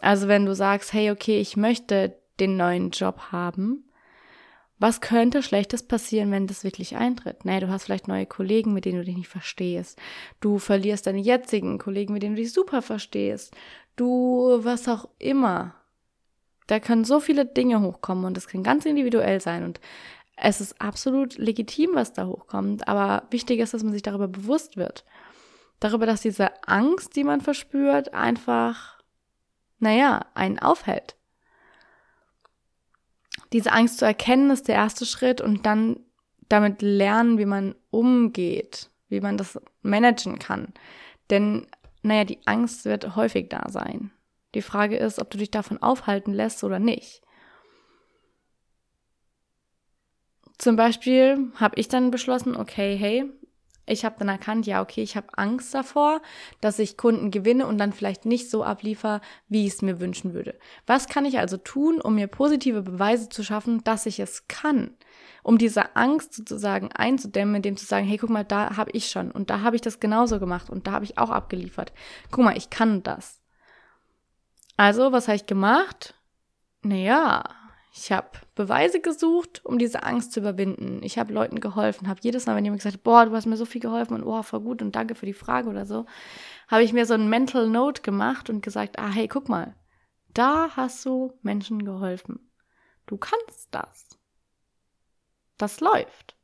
Also 0.00 0.29
wenn 0.29 0.44
du 0.47 0.55
sagst, 0.55 0.93
hey, 0.93 1.11
okay, 1.11 1.41
ich 1.41 1.56
möchte 1.56 2.21
den 2.38 2.56
neuen 2.56 2.91
Job 2.91 3.33
haben, 3.33 3.86
was 4.78 5.00
könnte 5.00 5.43
Schlechtes 5.43 5.82
passieren, 5.82 6.31
wenn 6.31 6.46
das 6.46 6.62
wirklich 6.62 6.96
eintritt? 6.96 7.44
Naja, 7.44 7.61
du 7.61 7.69
hast 7.69 7.84
vielleicht 7.84 8.08
neue 8.08 8.26
Kollegen, 8.26 8.75
mit 8.75 8.84
denen 8.84 8.99
du 8.99 9.05
dich 9.05 9.17
nicht 9.17 9.28
verstehst. 9.28 9.99
Du 10.40 10.58
verlierst 10.58 11.06
deine 11.06 11.20
jetzigen 11.20 11.78
Kollegen, 11.78 12.12
mit 12.12 12.23
denen 12.23 12.37
du 12.37 12.43
dich 12.43 12.52
super 12.52 12.82
verstehst. 12.82 13.55
Du, 13.96 14.61
was 14.62 14.88
auch 14.88 15.08
immer. 15.19 15.75
Da 16.67 16.78
können 16.81 17.05
so 17.05 17.20
viele 17.20 17.46
Dinge 17.46 17.81
hochkommen 17.81 18.25
und 18.25 18.37
das 18.37 18.49
kann 18.49 18.62
ganz 18.62 18.84
individuell 18.84 19.40
sein 19.40 19.64
und 19.64 19.80
es 20.37 20.61
ist 20.61 20.78
absolut 20.80 21.38
legitim, 21.38 21.90
was 21.95 22.12
da 22.12 22.26
hochkommt, 22.26 22.88
aber 22.88 23.26
wichtig 23.30 23.61
ist, 23.61 23.73
dass 23.73 23.83
man 23.83 23.95
sich 23.95 24.02
darüber 24.02 24.28
bewusst 24.28 24.76
wird. 24.76 25.06
Darüber, 25.80 26.04
dass 26.04 26.21
diese 26.21 26.50
Angst, 26.68 27.16
die 27.16 27.25
man 27.25 27.40
verspürt, 27.40 28.12
einfach, 28.12 29.00
naja, 29.78 30.26
einen 30.35 30.59
aufhält 30.59 31.16
diese 33.57 33.73
Angst 33.73 33.99
zu 33.99 34.05
erkennen, 34.05 34.51
ist 34.51 34.69
der 34.69 34.75
erste 34.75 35.07
Schritt 35.07 35.41
und 35.41 35.65
dann 35.65 35.99
damit 36.51 36.83
lernen, 36.83 37.39
wie 37.39 37.47
man 37.47 37.75
umgeht, 37.91 38.91
wie 39.09 39.23
man 39.23 39.39
das 39.39 39.59
managen 39.81 40.39
kann. 40.39 40.75
Denn, 41.31 41.67
naja, 42.03 42.25
die 42.25 42.41
Angst 42.45 42.85
wird 42.85 43.17
häufig 43.17 43.49
da 43.49 43.65
sein. 43.71 44.11
Die 44.55 44.61
Frage 44.61 44.99
ist, 44.99 45.19
ob 45.19 45.31
du 45.31 45.39
dich 45.39 45.51
davon 45.51 45.83
aufhalten 45.83 46.35
lässt 46.35 46.65
oder 46.65 46.79
nicht. 46.79 47.23
Zum 50.59 50.77
Beispiel 50.77 51.51
habe 51.55 51.81
ich 51.81 51.89
dann 51.89 52.11
beschlossen, 52.11 52.57
okay, 52.57 52.95
hey, 52.95 53.25
ich 53.87 54.05
habe 54.05 54.16
dann 54.19 54.28
erkannt, 54.28 54.66
ja, 54.66 54.83
okay, 54.83 55.02
ich 55.02 55.16
habe 55.16 55.28
Angst 55.38 55.73
davor, 55.73 56.21
dass 56.61 56.78
ich 56.81 56.97
Kunden 56.97 57.31
gewinne 57.31 57.66
und 57.66 57.78
dann 57.78 57.93
vielleicht 57.93 58.26
nicht 58.26 58.50
so 58.50 58.64
abliefer, 58.64 59.21
wie 59.49 59.66
ich 59.66 59.75
es 59.75 59.83
mir 59.83 60.00
wünschen 60.00 60.35
würde. 60.35 60.59
Was 60.87 61.09
kann 61.09 61.25
ich 61.25 61.38
also 61.38 61.57
tun, 61.57 62.00
um 62.00 62.16
mir 62.16 62.26
positive 62.26 62.83
Beweise 62.83 63.28
zu 63.28 63.45
schaffen, 63.45 63.85
dass 63.85 64.07
ich 64.07 64.19
es 64.19 64.49
kann? 64.49 64.90
Um 65.45 65.59
diese 65.59 65.95
Angst 65.95 66.35
sozusagen 66.35 66.90
einzudämmen, 66.93 67.57
indem 67.57 67.76
zu 67.76 67.87
sagen, 67.87 68.07
hey, 68.07 68.19
guck 68.19 68.31
mal, 68.31 68.45
da 68.45 68.76
habe 68.76 68.90
ich 68.90 69.09
schon 69.09 69.31
und 69.31 69.50
da 69.50 69.61
habe 69.61 69.76
ich 69.76 69.83
das 69.83 70.00
genauso 70.00 70.40
gemacht 70.40 70.69
und 70.69 70.88
da 70.88 70.93
habe 70.93 71.05
ich 71.05 71.19
auch 71.19 71.31
abgeliefert. 71.31 71.93
Guck 72.33 72.45
mal, 72.45 72.57
ich 72.57 72.71
kann 72.71 73.05
das. 73.05 73.40
Also, 74.76 75.12
was 75.12 75.28
habe 75.28 75.37
ich 75.37 75.47
gemacht? 75.47 76.14
Naja, 76.83 77.45
ich 77.99 78.12
habe 78.12 78.29
Beweise 78.55 79.00
gesucht, 79.00 79.65
um 79.65 79.79
diese 79.79 80.03
Angst 80.03 80.33
zu 80.33 80.41
überwinden. 80.41 81.00
Ich 81.03 81.19
habe 81.19 81.33
Leuten 81.33 81.61
geholfen, 81.61 82.09
habe 82.09 82.21
jedes 82.23 82.45
Mal, 82.45 82.55
wenn 82.55 82.65
jemand 82.65 82.81
gesagt 82.81 82.97
hat, 82.97 83.03
boah, 83.03 83.25
du 83.25 83.33
hast 83.35 83.47
mir 83.47 83.57
so 83.57 83.65
viel 83.65 83.81
geholfen 83.81 84.15
und 84.15 84.23
oh, 84.23 84.43
voll 84.43 84.61
gut 84.61 84.83
und 84.83 84.95
danke 84.95 85.15
für 85.15 85.25
die 85.25 85.33
Frage 85.33 85.71
oder 85.71 85.87
so, 85.87 86.05
habe 86.69 86.83
ich 86.83 86.93
mir 86.93 87.07
so 87.07 87.15
ein 87.15 87.31
Mental 87.31 87.69
Note 87.69 88.03
gemacht 88.03 88.50
und 88.50 88.61
gesagt, 88.61 88.99
ah, 88.99 89.09
hey, 89.09 89.29
guck 89.29 89.49
mal, 89.49 89.75
da 90.35 90.76
hast 90.76 91.07
du 91.07 91.38
Menschen 91.41 91.87
geholfen. 91.87 92.50
Du 93.07 93.17
kannst 93.17 93.69
das. 93.71 94.19
Das 95.57 95.81
läuft. 95.81 96.37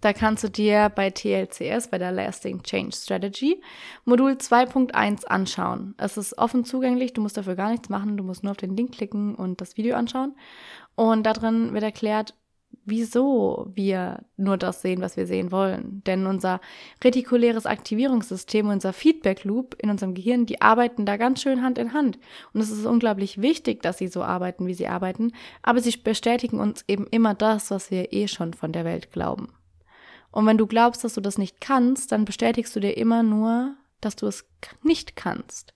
da 0.00 0.12
kannst 0.12 0.44
du 0.44 0.50
dir 0.50 0.90
bei 0.94 1.10
TLCS, 1.10 1.88
bei 1.88 1.98
der 1.98 2.12
Lasting 2.12 2.62
Change 2.62 2.94
Strategy, 2.94 3.60
Modul 4.04 4.32
2.1 4.32 5.24
anschauen. 5.26 5.94
Es 5.98 6.16
ist 6.16 6.38
offen 6.38 6.64
zugänglich, 6.64 7.12
du 7.12 7.20
musst 7.20 7.36
dafür 7.36 7.56
gar 7.56 7.70
nichts 7.70 7.88
machen, 7.88 8.16
du 8.16 8.24
musst 8.24 8.44
nur 8.44 8.52
auf 8.52 8.56
den 8.56 8.76
Link 8.76 8.92
klicken 8.92 9.34
und 9.34 9.60
das 9.60 9.76
Video 9.76 9.96
anschauen. 9.96 10.36
Und 10.94 11.24
darin 11.24 11.74
wird 11.74 11.84
erklärt, 11.84 12.34
wieso 12.84 13.70
wir 13.74 14.24
nur 14.36 14.56
das 14.56 14.82
sehen, 14.82 15.00
was 15.00 15.16
wir 15.16 15.26
sehen 15.26 15.52
wollen. 15.52 16.02
Denn 16.06 16.26
unser 16.26 16.60
retikuläres 17.02 17.66
Aktivierungssystem, 17.66 18.68
unser 18.68 18.92
Feedback 18.92 19.44
Loop 19.44 19.76
in 19.82 19.90
unserem 19.90 20.14
Gehirn, 20.14 20.46
die 20.46 20.60
arbeiten 20.60 21.06
da 21.06 21.16
ganz 21.16 21.42
schön 21.42 21.62
Hand 21.62 21.78
in 21.78 21.92
Hand. 21.92 22.18
Und 22.52 22.60
es 22.60 22.70
ist 22.70 22.86
unglaublich 22.86 23.40
wichtig, 23.40 23.82
dass 23.82 23.98
sie 23.98 24.08
so 24.08 24.22
arbeiten, 24.22 24.66
wie 24.66 24.74
sie 24.74 24.88
arbeiten, 24.88 25.32
aber 25.62 25.80
sie 25.80 25.96
bestätigen 25.96 26.60
uns 26.60 26.84
eben 26.88 27.06
immer 27.06 27.34
das, 27.34 27.70
was 27.70 27.90
wir 27.90 28.12
eh 28.12 28.28
schon 28.28 28.54
von 28.54 28.72
der 28.72 28.84
Welt 28.84 29.12
glauben. 29.12 29.48
Und 30.30 30.46
wenn 30.46 30.58
du 30.58 30.66
glaubst, 30.66 31.04
dass 31.04 31.14
du 31.14 31.20
das 31.20 31.38
nicht 31.38 31.60
kannst, 31.60 32.12
dann 32.12 32.24
bestätigst 32.24 32.74
du 32.76 32.80
dir 32.80 32.96
immer 32.96 33.22
nur, 33.22 33.76
dass 34.00 34.16
du 34.16 34.26
es 34.26 34.46
nicht 34.82 35.16
kannst. 35.16 35.74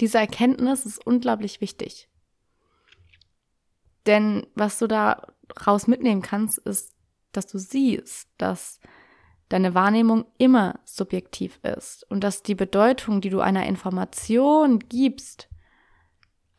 Diese 0.00 0.18
Erkenntnis 0.18 0.86
ist 0.86 1.06
unglaublich 1.06 1.60
wichtig. 1.60 2.08
Denn 4.06 4.46
was 4.54 4.78
du 4.78 4.86
daraus 4.86 5.86
mitnehmen 5.86 6.22
kannst, 6.22 6.58
ist, 6.58 6.94
dass 7.32 7.46
du 7.46 7.58
siehst, 7.58 8.28
dass 8.38 8.80
deine 9.50 9.74
Wahrnehmung 9.74 10.24
immer 10.38 10.80
subjektiv 10.84 11.60
ist 11.62 12.08
und 12.10 12.24
dass 12.24 12.42
die 12.42 12.54
Bedeutung, 12.54 13.20
die 13.20 13.30
du 13.30 13.40
einer 13.40 13.66
Information 13.66 14.78
gibst, 14.78 15.48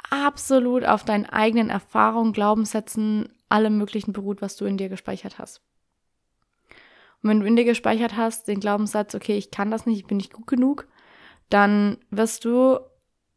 absolut 0.10 0.86
auf 0.86 1.04
deinen 1.04 1.26
eigenen 1.26 1.70
Erfahrungen, 1.70 2.34
Glaubenssätzen, 2.34 3.30
allem 3.52 3.78
Möglichen 3.78 4.14
beruht, 4.14 4.42
was 4.42 4.56
du 4.56 4.66
in 4.66 4.78
dir 4.78 4.90
gespeichert 4.90 5.40
hast. 5.40 5.62
Und 7.22 7.30
wenn 7.30 7.40
du 7.42 7.46
in 7.46 7.56
dir 7.56 7.66
gespeichert 7.66 8.18
hast, 8.18 8.48
den 8.48 8.60
Glaubenssatz, 8.60 9.14
okay, 9.14 9.38
ich 9.38 9.52
kann 9.52 9.72
das 9.72 9.86
nicht, 9.86 10.00
ich 10.00 10.08
bin 10.08 10.18
nicht 10.18 10.34
gut 10.34 10.48
genug, 10.48 10.88
dann 11.50 11.98
wirst 12.10 12.46
du 12.46 12.80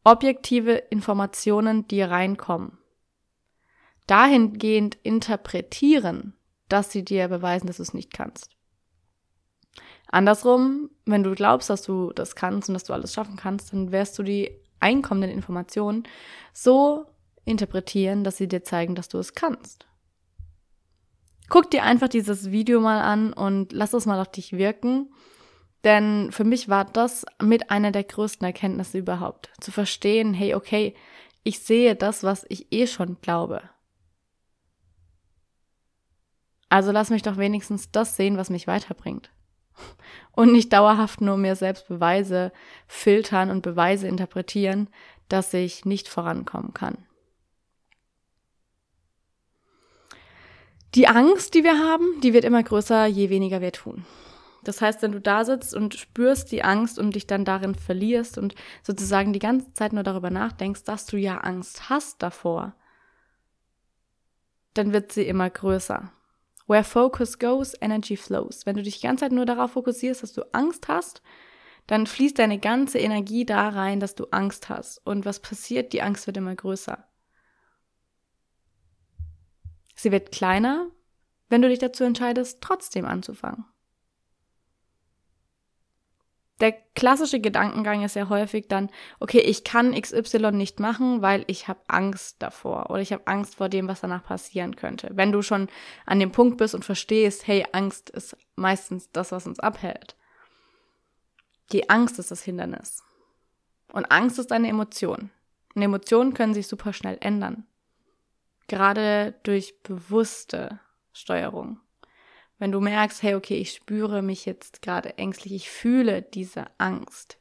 objektive 0.05 0.73
Informationen, 0.73 1.89
die 1.89 2.03
reinkommen, 2.03 2.79
dahingehend 4.07 4.97
interpretieren, 5.03 6.35
dass 6.69 6.93
sie 6.93 7.05
dir 7.05 7.29
beweisen, 7.29 7.67
dass 7.67 7.77
du 7.77 7.83
es 7.83 7.95
nicht 7.95 8.13
kannst. 8.13 8.51
Andersrum, 10.09 10.91
wenn 11.07 11.23
du 11.23 11.35
glaubst, 11.35 11.71
dass 11.71 11.83
du 11.83 12.13
das 12.13 12.37
kannst 12.37 12.69
und 12.69 12.75
dass 12.75 12.85
du 12.85 12.93
alles 12.93 13.13
schaffen 13.13 13.37
kannst, 13.37 13.73
dann 13.73 13.91
wirst 13.91 14.19
du 14.19 14.23
die 14.23 14.61
einkommenden 14.79 15.31
Informationen 15.31 16.05
so 16.53 17.07
interpretieren, 17.45 18.23
dass 18.23 18.37
sie 18.37 18.49
dir 18.49 18.63
zeigen, 18.63 18.95
dass 18.95 19.09
du 19.09 19.19
es 19.19 19.35
kannst. 19.35 19.87
Guck 21.55 21.71
dir 21.71 21.85
einfach 21.85 22.09
dieses 22.09 22.51
Video 22.51 22.81
mal 22.81 23.01
an 23.01 23.33
und 23.33 23.73
lass 23.73 23.93
es 23.93 24.07
mal 24.07 24.19
auf 24.19 24.29
dich 24.29 24.55
wirken. 24.55 25.15
Denn 25.85 26.33
für 26.33 26.43
mich 26.43 26.69
war 26.69 26.85
das 26.85 27.25
mit 27.41 27.71
einer 27.71 27.93
der 27.93 28.03
größten 28.03 28.45
Erkenntnisse 28.45 28.99
überhaupt. 28.99 29.53
Zu 29.61 29.71
verstehen, 29.71 30.35
hey, 30.35 30.57
okay, 30.57 30.97
ich 31.45 31.61
sehe 31.61 31.95
das, 31.95 32.25
was 32.25 32.45
ich 32.49 32.73
eh 32.73 32.89
schon 32.89 33.21
glaube. 33.21 33.63
Also 36.71 36.91
lass 36.91 37.11
mich 37.11 37.23
doch 37.23 37.37
wenigstens 37.37 37.93
das 37.93 38.17
sehen, 38.17 38.37
was 38.37 38.51
mich 38.51 38.67
weiterbringt. 38.67 39.31
Und 40.33 40.51
nicht 40.51 40.73
dauerhaft 40.73 41.21
nur 41.21 41.37
mir 41.37 41.55
selbst 41.55 41.87
Beweise 41.87 42.51
filtern 42.89 43.51
und 43.51 43.63
Beweise 43.63 44.09
interpretieren, 44.09 44.89
dass 45.29 45.55
ich 45.55 45.85
nicht 45.85 46.09
vorankommen 46.09 46.75
kann. 46.75 47.07
Die 50.95 51.09
Angst, 51.09 51.55
die 51.55 51.65
wir 51.65 51.79
haben, 51.79 52.21
die 52.21 52.33
wird 52.33 52.45
immer 52.45 52.63
größer, 52.63 53.07
je 53.07 53.29
weniger 53.29 53.61
wir 53.61 53.73
tun. 53.73 54.05
Das 54.63 54.81
heißt, 54.81 55.03
wenn 55.03 55.13
du 55.13 55.21
da 55.21 55.45
sitzt 55.45 55.75
und 55.75 55.95
spürst 55.95 56.51
die 56.53 56.63
Angst 56.63 56.99
und 56.99 57.15
dich 57.15 57.27
dann 57.27 57.45
darin 57.45 57.75
verlierst 57.75 58.39
und 58.39 58.55
sozusagen 58.83 59.33
die 59.33 59.41
ganze 59.41 59.73
Zeit 59.75 59.93
nur 59.93 60.05
darüber 60.05 60.31
nachdenkst, 60.31 60.85
dass 60.85 61.07
du 61.07 61.17
ja 61.17 61.39
Angst 61.39 61.91
hast 61.91 62.23
davor, 62.23 62.75
dann 64.75 64.93
wird 64.93 65.13
sie 65.13 65.25
immer 65.25 65.51
größer. 65.51 66.13
Where 66.67 66.85
focus 66.85 67.39
goes, 67.39 67.75
energy 67.81 68.17
flows. 68.17 68.65
Wenn 68.65 68.77
du 68.77 68.83
dich 68.83 69.01
die 69.01 69.07
ganze 69.07 69.25
Zeit 69.25 69.33
nur 69.33 69.45
darauf 69.45 69.73
fokussierst, 69.73 70.23
dass 70.23 70.33
du 70.33 70.43
Angst 70.55 70.89
hast, 70.89 71.23
dann 71.87 72.07
fließt 72.07 72.39
deine 72.39 72.59
ganze 72.59 72.99
Energie 72.99 73.45
da 73.45 73.69
rein, 73.69 74.01
dass 74.01 74.15
du 74.15 74.27
Angst 74.31 74.71
hast. 74.71 75.05
Und 75.05 75.27
was 75.27 75.41
passiert? 75.41 75.93
Die 75.93 76.01
Angst 76.01 76.27
wird 76.27 76.39
immer 76.39 76.55
größer. 76.55 77.05
Sie 79.95 80.13
wird 80.13 80.33
kleiner, 80.33 80.89
wenn 81.49 81.63
du 81.63 81.69
dich 81.69 81.79
dazu 81.79 82.05
entscheidest, 82.05 82.61
trotzdem 82.61 83.05
anzufangen. 83.05 83.65
Der 86.61 86.73
klassische 86.95 87.41
Gedankengang 87.41 88.05
ist 88.05 88.15
ja 88.15 88.29
häufig 88.29 88.69
dann, 88.69 88.89
okay, 89.19 89.41
ich 89.41 89.65
kann 89.65 90.01
XY 90.01 90.53
nicht 90.53 90.79
machen, 90.79 91.21
weil 91.21 91.45
ich 91.49 91.67
habe 91.67 91.81
Angst 91.89 92.37
davor 92.39 92.91
oder 92.91 93.01
ich 93.01 93.13
habe 93.13 93.27
Angst 93.27 93.57
vor 93.57 93.69
dem, 93.69 93.89
was 93.89 94.01
danach 94.01 94.25
passieren 94.25 94.77
könnte. 94.77 95.11
Wenn 95.13 95.33
du 95.33 95.43
schon 95.43 95.69
an 96.07 96.21
dem 96.21 96.31
Punkt 96.31 96.59
bist 96.59 96.75
und 96.75 96.85
verstehst, 96.85 97.47
hey, 97.49 97.67
Angst 97.73 98.11
ist 98.11 98.37
meistens 98.55 99.11
das, 99.11 99.33
was 99.33 99.49
uns 99.49 99.59
abhält. 99.59 100.17
Die 101.73 101.91
Angst 101.91 102.21
ist 102.21 102.31
das 102.31 102.43
Hindernis. 102.43 103.03
Und 103.93 104.11
Angst 104.13 104.39
ist 104.39 104.53
eine 104.53 104.69
Emotion. 104.69 105.31
Und 105.75 105.83
Emotionen 105.83 106.35
können 106.35 106.55
sich 106.55 106.69
super 106.69 106.93
schnell 106.93 107.19
ändern. 107.21 107.67
Gerade 108.69 109.35
durch 109.43 109.83
bewusste 109.83 110.81
Steuerung. 111.13 111.81
Wenn 112.59 112.73
du 112.73 112.81
merkst, 112.81 113.23
hey, 113.23 113.35
okay, 113.35 113.57
ich 113.57 113.73
spüre 113.73 114.23
mich 114.23 114.47
jetzt 114.47 114.81
gerade 114.81 115.19
ängstlich, 115.19 115.53
ich 115.55 115.71
fühle 115.71 116.23
diese 116.23 116.67
Angst. 116.79 117.39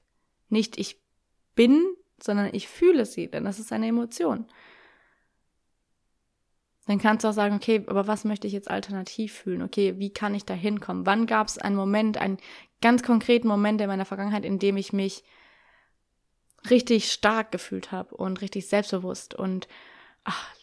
Nicht 0.49 0.77
ich 0.77 0.99
bin, 1.55 1.85
sondern 2.21 2.49
ich 2.53 2.67
fühle 2.67 3.05
sie, 3.05 3.29
denn 3.29 3.45
das 3.45 3.59
ist 3.59 3.71
eine 3.71 3.87
Emotion. 3.87 4.47
Dann 6.85 6.99
kannst 6.99 7.23
du 7.23 7.29
auch 7.29 7.33
sagen, 7.33 7.55
okay, 7.55 7.83
aber 7.87 8.07
was 8.07 8.25
möchte 8.25 8.47
ich 8.47 8.53
jetzt 8.53 8.69
alternativ 8.69 9.33
fühlen? 9.33 9.61
Okay, 9.61 9.97
wie 9.99 10.11
kann 10.11 10.35
ich 10.35 10.43
da 10.43 10.53
hinkommen? 10.53 11.05
Wann 11.05 11.27
gab 11.27 11.47
es 11.47 11.57
einen 11.57 11.77
Moment, 11.77 12.17
einen 12.17 12.37
ganz 12.81 13.03
konkreten 13.03 13.47
Moment 13.47 13.79
in 13.79 13.87
meiner 13.87 14.05
Vergangenheit, 14.05 14.43
in 14.43 14.59
dem 14.59 14.75
ich 14.75 14.91
mich 14.91 15.23
richtig 16.69 17.11
stark 17.11 17.51
gefühlt 17.51 17.91
habe 17.91 18.15
und 18.15 18.41
richtig 18.41 18.67
selbstbewusst 18.67 19.33
und 19.33 19.67
ach, 20.23 20.53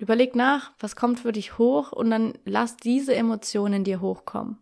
Überleg 0.00 0.34
nach, 0.34 0.72
was 0.78 0.96
kommt 0.96 1.20
für 1.20 1.30
dich 1.30 1.58
hoch 1.58 1.92
und 1.92 2.10
dann 2.10 2.32
lass 2.46 2.78
diese 2.78 3.14
Emotionen 3.14 3.84
dir 3.84 4.00
hochkommen. 4.00 4.56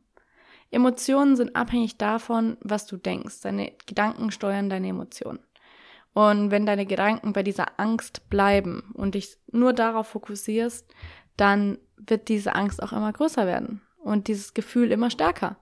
Emotionen 0.73 1.37
sind 1.37 1.55
abhängig 1.55 1.97
davon, 1.97 2.57
was 2.61 2.87
du 2.87 2.97
denkst. 2.97 3.43
Deine 3.43 3.71
Gedanken 3.87 4.33
steuern 4.33 4.69
deine 4.69 4.89
Emotionen. 4.89 5.39
Und 6.13 6.51
wenn 6.51 6.67
deine 6.67 6.87
Gedanken 6.87 7.33
bei 7.33 7.45
dieser 7.45 7.79
Angst 7.79 8.29
bleiben 8.29 8.91
und 8.95 9.15
dich 9.15 9.37
nur 9.53 9.73
darauf 9.73 10.09
fokussierst, 10.09 10.85
dann 11.37 11.79
wird 11.97 12.27
diese 12.29 12.57
Angst 12.57 12.83
auch 12.83 12.93
immer 12.93 13.13
größer 13.13 13.47
werden 13.47 13.81
und 14.03 14.27
dieses 14.27 14.55
Gefühl 14.55 14.91
immer 14.91 15.09
stärker. 15.09 15.57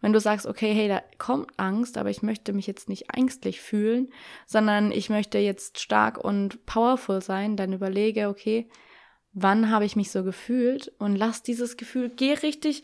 Wenn 0.00 0.12
du 0.12 0.20
sagst, 0.20 0.46
okay, 0.46 0.72
hey, 0.72 0.86
da 0.86 1.02
kommt 1.18 1.50
Angst, 1.56 1.98
aber 1.98 2.10
ich 2.10 2.22
möchte 2.22 2.52
mich 2.52 2.68
jetzt 2.68 2.88
nicht 2.88 3.12
ängstlich 3.12 3.60
fühlen, 3.60 4.12
sondern 4.46 4.92
ich 4.92 5.10
möchte 5.10 5.38
jetzt 5.38 5.80
stark 5.80 6.16
und 6.16 6.64
powerful 6.64 7.20
sein, 7.20 7.56
dann 7.56 7.72
überlege, 7.72 8.28
okay, 8.28 8.70
wann 9.32 9.70
habe 9.70 9.84
ich 9.84 9.96
mich 9.96 10.10
so 10.10 10.24
gefühlt 10.24 10.92
und 10.98 11.16
lass 11.16 11.42
dieses 11.42 11.76
Gefühl, 11.76 12.10
geh 12.10 12.32
richtig, 12.32 12.82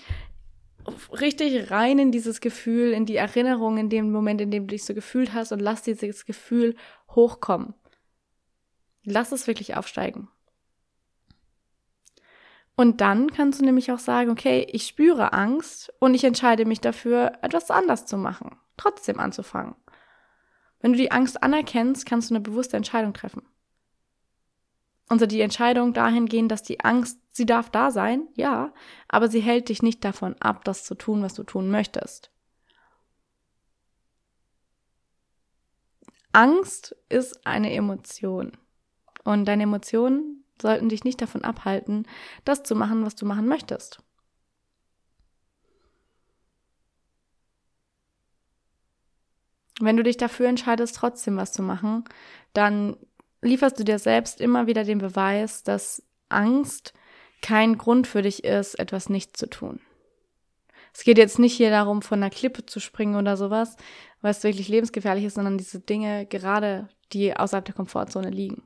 richtig 1.12 1.70
rein 1.70 1.98
in 1.98 2.12
dieses 2.12 2.40
Gefühl, 2.40 2.92
in 2.92 3.06
die 3.06 3.16
Erinnerung, 3.16 3.78
in 3.78 3.90
dem 3.90 4.12
Moment, 4.12 4.40
in 4.40 4.50
dem 4.50 4.64
du 4.66 4.72
dich 4.72 4.84
so 4.84 4.94
gefühlt 4.94 5.32
hast 5.32 5.52
und 5.52 5.60
lass 5.60 5.82
dieses 5.82 6.24
Gefühl 6.24 6.76
hochkommen. 7.10 7.74
Lass 9.04 9.32
es 9.32 9.46
wirklich 9.46 9.76
aufsteigen. 9.76 10.28
Und 12.76 13.00
dann 13.00 13.30
kannst 13.30 13.60
du 13.60 13.64
nämlich 13.64 13.90
auch 13.90 13.98
sagen, 13.98 14.30
okay, 14.30 14.66
ich 14.70 14.86
spüre 14.86 15.32
Angst 15.32 15.92
und 15.98 16.14
ich 16.14 16.24
entscheide 16.24 16.66
mich 16.66 16.80
dafür, 16.80 17.32
etwas 17.40 17.70
anders 17.70 18.04
zu 18.04 18.18
machen, 18.18 18.56
trotzdem 18.76 19.18
anzufangen. 19.18 19.74
Wenn 20.80 20.92
du 20.92 20.98
die 20.98 21.10
Angst 21.10 21.42
anerkennst, 21.42 22.04
kannst 22.04 22.30
du 22.30 22.34
eine 22.34 22.42
bewusste 22.42 22.76
Entscheidung 22.76 23.14
treffen. 23.14 23.42
Also 25.08 25.26
die 25.26 25.40
Entscheidung 25.40 25.92
dahingehend, 25.92 26.50
dass 26.50 26.62
die 26.62 26.80
Angst, 26.80 27.20
sie 27.32 27.46
darf 27.46 27.70
da 27.70 27.90
sein, 27.90 28.28
ja, 28.34 28.72
aber 29.08 29.28
sie 29.28 29.40
hält 29.40 29.68
dich 29.68 29.82
nicht 29.82 30.04
davon 30.04 30.34
ab, 30.40 30.64
das 30.64 30.84
zu 30.84 30.94
tun, 30.96 31.22
was 31.22 31.34
du 31.34 31.44
tun 31.44 31.70
möchtest. 31.70 32.30
Angst 36.32 36.94
ist 37.08 37.46
eine 37.46 37.72
Emotion. 37.72 38.52
Und 39.24 39.46
deine 39.46 39.62
Emotionen 39.62 40.44
sollten 40.60 40.88
dich 40.88 41.04
nicht 41.04 41.20
davon 41.22 41.44
abhalten, 41.44 42.06
das 42.44 42.62
zu 42.62 42.74
machen, 42.74 43.04
was 43.04 43.14
du 43.14 43.26
machen 43.26 43.46
möchtest. 43.46 44.02
Wenn 49.80 49.96
du 49.96 50.02
dich 50.02 50.16
dafür 50.16 50.48
entscheidest, 50.48 50.96
trotzdem 50.96 51.36
was 51.36 51.52
zu 51.52 51.62
machen, 51.62 52.04
dann 52.54 52.96
lieferst 53.42 53.78
du 53.78 53.84
dir 53.84 53.98
selbst 53.98 54.40
immer 54.40 54.66
wieder 54.66 54.84
den 54.84 54.98
Beweis, 54.98 55.62
dass 55.62 56.02
Angst 56.28 56.94
kein 57.42 57.78
Grund 57.78 58.06
für 58.06 58.22
dich 58.22 58.44
ist, 58.44 58.78
etwas 58.78 59.08
nicht 59.08 59.36
zu 59.36 59.48
tun. 59.48 59.80
Es 60.92 61.04
geht 61.04 61.18
jetzt 61.18 61.38
nicht 61.38 61.54
hier 61.54 61.70
darum, 61.70 62.00
von 62.00 62.22
einer 62.22 62.30
Klippe 62.30 62.64
zu 62.64 62.80
springen 62.80 63.16
oder 63.16 63.36
sowas, 63.36 63.76
weil 64.22 64.30
es 64.30 64.42
wirklich 64.42 64.68
lebensgefährlich 64.68 65.24
ist, 65.24 65.34
sondern 65.34 65.58
diese 65.58 65.80
Dinge 65.80 66.24
gerade, 66.26 66.88
die 67.12 67.36
außerhalb 67.36 67.66
der 67.66 67.74
Komfortzone 67.74 68.30
liegen. 68.30 68.62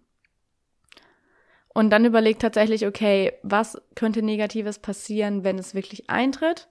Und 1.74 1.90
dann 1.90 2.04
überleg 2.04 2.38
tatsächlich, 2.38 2.86
okay, 2.86 3.32
was 3.42 3.80
könnte 3.94 4.22
Negatives 4.22 4.78
passieren, 4.78 5.44
wenn 5.44 5.58
es 5.58 5.74
wirklich 5.74 6.08
eintritt? 6.08 6.68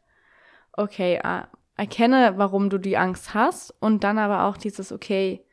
Okay, 0.74 1.20
erkenne, 1.75 2.34
warum 2.38 2.70
du 2.70 2.77
die 2.77 2.98
Angst 2.98 3.34
hast 3.34 3.74
und 3.82 4.03
dann 4.03 4.18
aber 4.18 4.46
auch 4.46 4.58
dieses, 4.58 4.91
okay, 4.91 5.46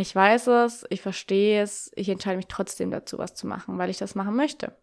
ich 0.00 0.14
weiß 0.14 0.46
es, 0.48 0.86
ich 0.90 1.02
verstehe 1.02 1.62
es, 1.62 1.90
ich 1.96 2.08
entscheide 2.08 2.36
mich 2.36 2.46
trotzdem 2.46 2.90
dazu, 2.90 3.18
was 3.18 3.34
zu 3.34 3.46
machen, 3.46 3.78
weil 3.78 3.90
ich 3.90 3.98
das 3.98 4.14
machen 4.14 4.36
möchte. 4.36 4.76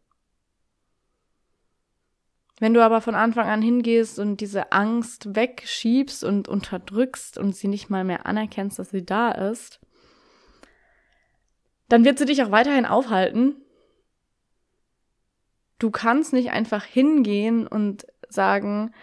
Wenn 2.60 2.74
du 2.74 2.84
aber 2.84 3.02
von 3.02 3.16
Anfang 3.16 3.48
an 3.48 3.62
hingehst 3.62 4.20
und 4.20 4.40
diese 4.40 4.72
Angst 4.72 5.36
wegschiebst 5.36 6.24
und 6.24 6.48
unterdrückst 6.48 7.38
und 7.38 7.56
sie 7.56 7.68
nicht 7.68 7.90
mal 7.90 8.04
mehr 8.04 8.26
anerkennst, 8.26 8.80
dass 8.80 8.90
sie 8.90 9.06
da 9.06 9.32
ist, 9.32 9.80
dann 11.90 12.06
wird 12.06 12.18
sie 12.18 12.26
dich 12.26 12.44
auch 12.44 12.52
weiterhin 12.52 12.86
aufhalten. 12.86 13.62
Du 15.80 15.92
kannst 15.92 16.34
nicht 16.34 16.52
einfach 16.52 16.84
hingehen 16.84 17.68
und 17.68 18.06
sagen, 18.30 18.94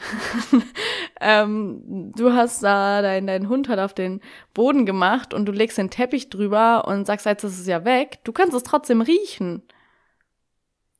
ähm, 1.20 2.12
du 2.16 2.32
hast 2.32 2.62
da, 2.62 3.02
dein, 3.02 3.26
dein 3.26 3.48
Hund 3.48 3.68
hat 3.68 3.78
auf 3.78 3.94
den 3.94 4.20
Boden 4.54 4.86
gemacht 4.86 5.34
und 5.34 5.46
du 5.46 5.52
legst 5.52 5.78
den 5.78 5.90
Teppich 5.90 6.30
drüber 6.30 6.86
und 6.86 7.06
sagst, 7.06 7.26
jetzt 7.26 7.44
ist 7.44 7.58
es 7.58 7.66
ja 7.66 7.84
weg. 7.84 8.18
Du 8.24 8.32
kannst 8.32 8.54
es 8.54 8.62
trotzdem 8.62 9.00
riechen. 9.00 9.62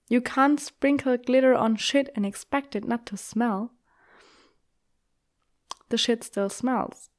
You 0.09 0.21
can't 0.21 0.61
sprinkle 0.61 1.19
glitter 1.19 1.61
on 1.63 1.77
shit 1.77 2.17
and 2.17 2.25
expect 2.25 2.75
it 2.75 2.87
not 2.87 3.07
to 3.07 3.17
smell. 3.17 3.71
The 5.91 5.99
shit 5.99 6.25
still 6.25 6.51
smells. 6.51 7.11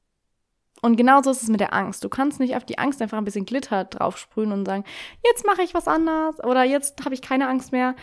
Und 0.82 0.96
genauso 0.96 1.30
ist 1.30 1.42
es 1.42 1.48
mit 1.48 1.60
der 1.60 1.74
Angst. 1.74 2.02
Du 2.04 2.08
kannst 2.08 2.40
nicht 2.40 2.56
auf 2.56 2.64
die 2.64 2.78
Angst 2.78 3.02
einfach 3.02 3.18
ein 3.18 3.24
bisschen 3.24 3.44
Glitter 3.44 3.84
draufsprühen 3.84 4.52
und 4.52 4.64
sagen, 4.64 4.84
jetzt 5.24 5.44
mache 5.44 5.62
ich 5.62 5.74
was 5.74 5.86
anderes 5.86 6.42
oder 6.42 6.64
jetzt 6.64 7.04
habe 7.04 7.14
ich 7.14 7.22
keine 7.22 7.48
Angst 7.48 7.70
mehr. 7.72 7.94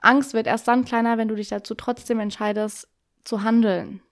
Angst 0.00 0.32
wird 0.32 0.46
erst 0.46 0.66
dann 0.66 0.84
kleiner, 0.84 1.18
wenn 1.18 1.28
du 1.28 1.34
dich 1.34 1.48
dazu 1.48 1.74
trotzdem 1.74 2.20
entscheidest, 2.20 2.88
zu 3.24 3.42
handeln. 3.42 4.02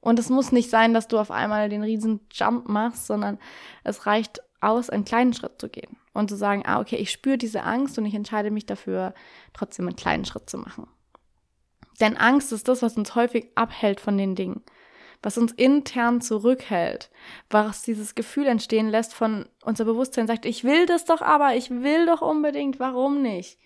Und 0.00 0.18
es 0.18 0.30
muss 0.30 0.50
nicht 0.50 0.70
sein, 0.70 0.94
dass 0.94 1.08
du 1.08 1.18
auf 1.18 1.30
einmal 1.30 1.68
den 1.68 1.82
riesen 1.82 2.20
Jump 2.32 2.68
machst, 2.68 3.06
sondern 3.06 3.38
es 3.84 4.06
reicht 4.06 4.42
aus, 4.60 4.90
einen 4.90 5.04
kleinen 5.04 5.34
Schritt 5.34 5.60
zu 5.60 5.68
gehen 5.68 5.96
und 6.12 6.28
zu 6.28 6.36
sagen, 6.36 6.62
ah, 6.66 6.80
okay, 6.80 6.96
ich 6.96 7.10
spüre 7.10 7.38
diese 7.38 7.62
Angst 7.62 7.98
und 7.98 8.06
ich 8.06 8.14
entscheide 8.14 8.50
mich 8.50 8.66
dafür, 8.66 9.14
trotzdem 9.52 9.86
einen 9.86 9.96
kleinen 9.96 10.24
Schritt 10.24 10.48
zu 10.48 10.58
machen. 10.58 10.86
Denn 12.00 12.16
Angst 12.16 12.52
ist 12.52 12.68
das, 12.68 12.82
was 12.82 12.96
uns 12.96 13.14
häufig 13.14 13.48
abhält 13.54 14.00
von 14.00 14.16
den 14.16 14.34
Dingen, 14.34 14.62
was 15.22 15.36
uns 15.36 15.52
intern 15.52 16.22
zurückhält, 16.22 17.10
was 17.50 17.82
dieses 17.82 18.14
Gefühl 18.14 18.46
entstehen 18.46 18.88
lässt 18.88 19.12
von 19.12 19.46
unser 19.62 19.84
Bewusstsein 19.84 20.26
sagt, 20.26 20.46
ich 20.46 20.64
will 20.64 20.86
das 20.86 21.04
doch 21.04 21.20
aber, 21.20 21.54
ich 21.56 21.70
will 21.70 22.06
doch 22.06 22.22
unbedingt, 22.22 22.80
warum 22.80 23.20
nicht? 23.20 23.58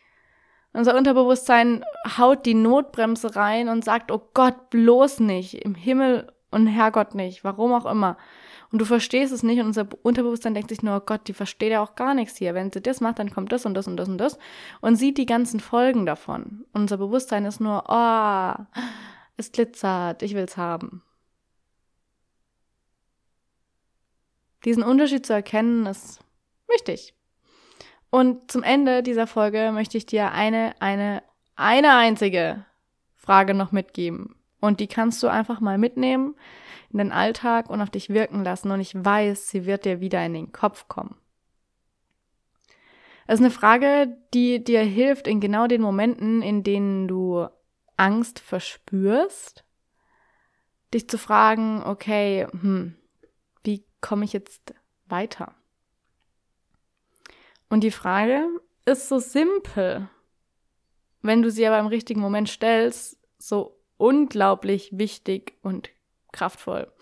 Unser 0.74 0.96
Unterbewusstsein 0.96 1.84
haut 2.18 2.44
die 2.46 2.54
Notbremse 2.54 3.36
rein 3.36 3.68
und 3.68 3.84
sagt, 3.84 4.10
oh 4.10 4.28
Gott, 4.34 4.70
bloß 4.70 5.20
nicht, 5.20 5.54
im 5.64 5.76
Himmel 5.76 6.32
und 6.50 6.66
Herrgott 6.66 7.14
nicht, 7.14 7.44
warum 7.44 7.72
auch 7.72 7.86
immer. 7.86 8.16
Und 8.72 8.80
du 8.80 8.84
verstehst 8.84 9.32
es 9.32 9.44
nicht 9.44 9.60
und 9.60 9.66
unser 9.66 9.86
Unterbewusstsein 10.02 10.52
denkt 10.52 10.70
sich 10.70 10.82
nur, 10.82 10.96
oh 10.96 11.00
Gott, 11.06 11.28
die 11.28 11.32
versteht 11.32 11.70
ja 11.70 11.80
auch 11.80 11.94
gar 11.94 12.12
nichts 12.12 12.36
hier. 12.36 12.54
Wenn 12.54 12.72
sie 12.72 12.80
das 12.80 13.00
macht, 13.00 13.20
dann 13.20 13.30
kommt 13.30 13.52
das 13.52 13.66
und 13.66 13.74
das 13.74 13.86
und 13.86 13.96
das 13.96 14.08
und 14.08 14.18
das 14.18 14.36
und 14.80 14.96
sieht 14.96 15.16
die 15.16 15.26
ganzen 15.26 15.60
Folgen 15.60 16.06
davon. 16.06 16.64
Und 16.72 16.82
unser 16.82 16.96
Bewusstsein 16.96 17.44
ist 17.44 17.60
nur, 17.60 17.84
oh, 17.86 18.64
es 19.36 19.52
glitzert, 19.52 20.24
ich 20.24 20.34
will's 20.34 20.56
haben. 20.56 21.02
Diesen 24.64 24.82
Unterschied 24.82 25.24
zu 25.24 25.34
erkennen 25.34 25.86
ist 25.86 26.18
wichtig. 26.66 27.14
Und 28.14 28.48
zum 28.48 28.62
Ende 28.62 29.02
dieser 29.02 29.26
Folge 29.26 29.72
möchte 29.72 29.98
ich 29.98 30.06
dir 30.06 30.30
eine, 30.30 30.76
eine, 30.78 31.24
eine 31.56 31.96
einzige 31.96 32.64
Frage 33.16 33.54
noch 33.54 33.72
mitgeben. 33.72 34.36
Und 34.60 34.78
die 34.78 34.86
kannst 34.86 35.20
du 35.24 35.26
einfach 35.26 35.58
mal 35.58 35.78
mitnehmen 35.78 36.36
in 36.92 36.98
den 36.98 37.10
Alltag 37.10 37.68
und 37.68 37.80
auf 37.80 37.90
dich 37.90 38.10
wirken 38.10 38.44
lassen. 38.44 38.70
Und 38.70 38.78
ich 38.78 38.94
weiß, 38.94 39.48
sie 39.48 39.66
wird 39.66 39.84
dir 39.84 39.98
wieder 39.98 40.24
in 40.24 40.32
den 40.32 40.52
Kopf 40.52 40.86
kommen. 40.86 41.16
Es 43.26 43.40
ist 43.40 43.40
eine 43.40 43.50
Frage, 43.50 44.16
die 44.32 44.62
dir 44.62 44.82
hilft 44.82 45.26
in 45.26 45.40
genau 45.40 45.66
den 45.66 45.82
Momenten, 45.82 46.40
in 46.40 46.62
denen 46.62 47.08
du 47.08 47.48
Angst 47.96 48.38
verspürst, 48.38 49.64
dich 50.94 51.08
zu 51.08 51.18
fragen, 51.18 51.82
okay, 51.82 52.46
hm, 52.48 52.94
wie 53.64 53.84
komme 54.00 54.24
ich 54.24 54.32
jetzt 54.32 54.72
weiter? 55.06 55.56
Und 57.74 57.80
die 57.80 57.90
Frage 57.90 58.46
ist 58.84 59.08
so 59.08 59.18
simpel, 59.18 60.08
wenn 61.22 61.42
du 61.42 61.50
sie 61.50 61.66
aber 61.66 61.80
im 61.80 61.88
richtigen 61.88 62.20
Moment 62.20 62.48
stellst, 62.48 63.18
so 63.36 63.82
unglaublich 63.96 64.96
wichtig 64.96 65.58
und 65.60 65.90
kraftvoll. 66.30 66.92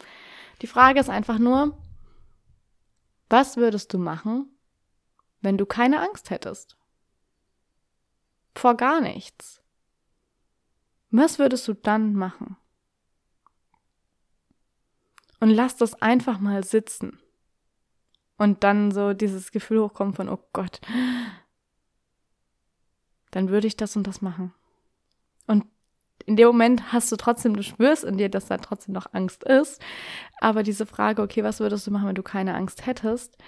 Die 0.62 0.66
Frage 0.66 0.98
ist 0.98 1.10
einfach 1.10 1.38
nur, 1.38 1.78
was 3.28 3.58
würdest 3.58 3.92
du 3.92 3.98
machen, 3.98 4.48
wenn 5.42 5.58
du 5.58 5.66
keine 5.66 6.00
Angst 6.00 6.30
hättest? 6.30 6.78
Vor 8.54 8.74
gar 8.74 9.02
nichts. 9.02 9.60
Was 11.10 11.38
würdest 11.38 11.68
du 11.68 11.74
dann 11.74 12.14
machen? 12.14 12.56
Und 15.38 15.50
lass 15.50 15.76
das 15.76 16.00
einfach 16.00 16.38
mal 16.38 16.64
sitzen 16.64 17.21
und 18.42 18.64
dann 18.64 18.90
so 18.90 19.12
dieses 19.12 19.52
Gefühl 19.52 19.80
hochkommt 19.80 20.16
von, 20.16 20.28
oh 20.28 20.40
Gott, 20.52 20.80
dann 23.30 23.50
würde 23.50 23.68
ich 23.68 23.76
das 23.76 23.94
und 23.94 24.04
das 24.08 24.20
machen. 24.20 24.52
Und 25.46 25.64
in 26.26 26.34
dem 26.34 26.48
Moment 26.48 26.92
hast 26.92 27.12
du 27.12 27.16
trotzdem, 27.16 27.54
du 27.54 27.62
spürst 27.62 28.02
in 28.02 28.18
dir, 28.18 28.28
dass 28.28 28.46
da 28.46 28.58
trotzdem 28.58 28.94
noch 28.94 29.06
Angst 29.12 29.44
ist. 29.44 29.80
Aber 30.40 30.64
diese 30.64 30.86
Frage, 30.86 31.22
okay, 31.22 31.44
was 31.44 31.60
würdest 31.60 31.86
du 31.86 31.92
machen, 31.92 32.08
wenn 32.08 32.16
du 32.16 32.24
keine 32.24 32.54
Angst 32.56 32.84
hättest, 32.84 33.38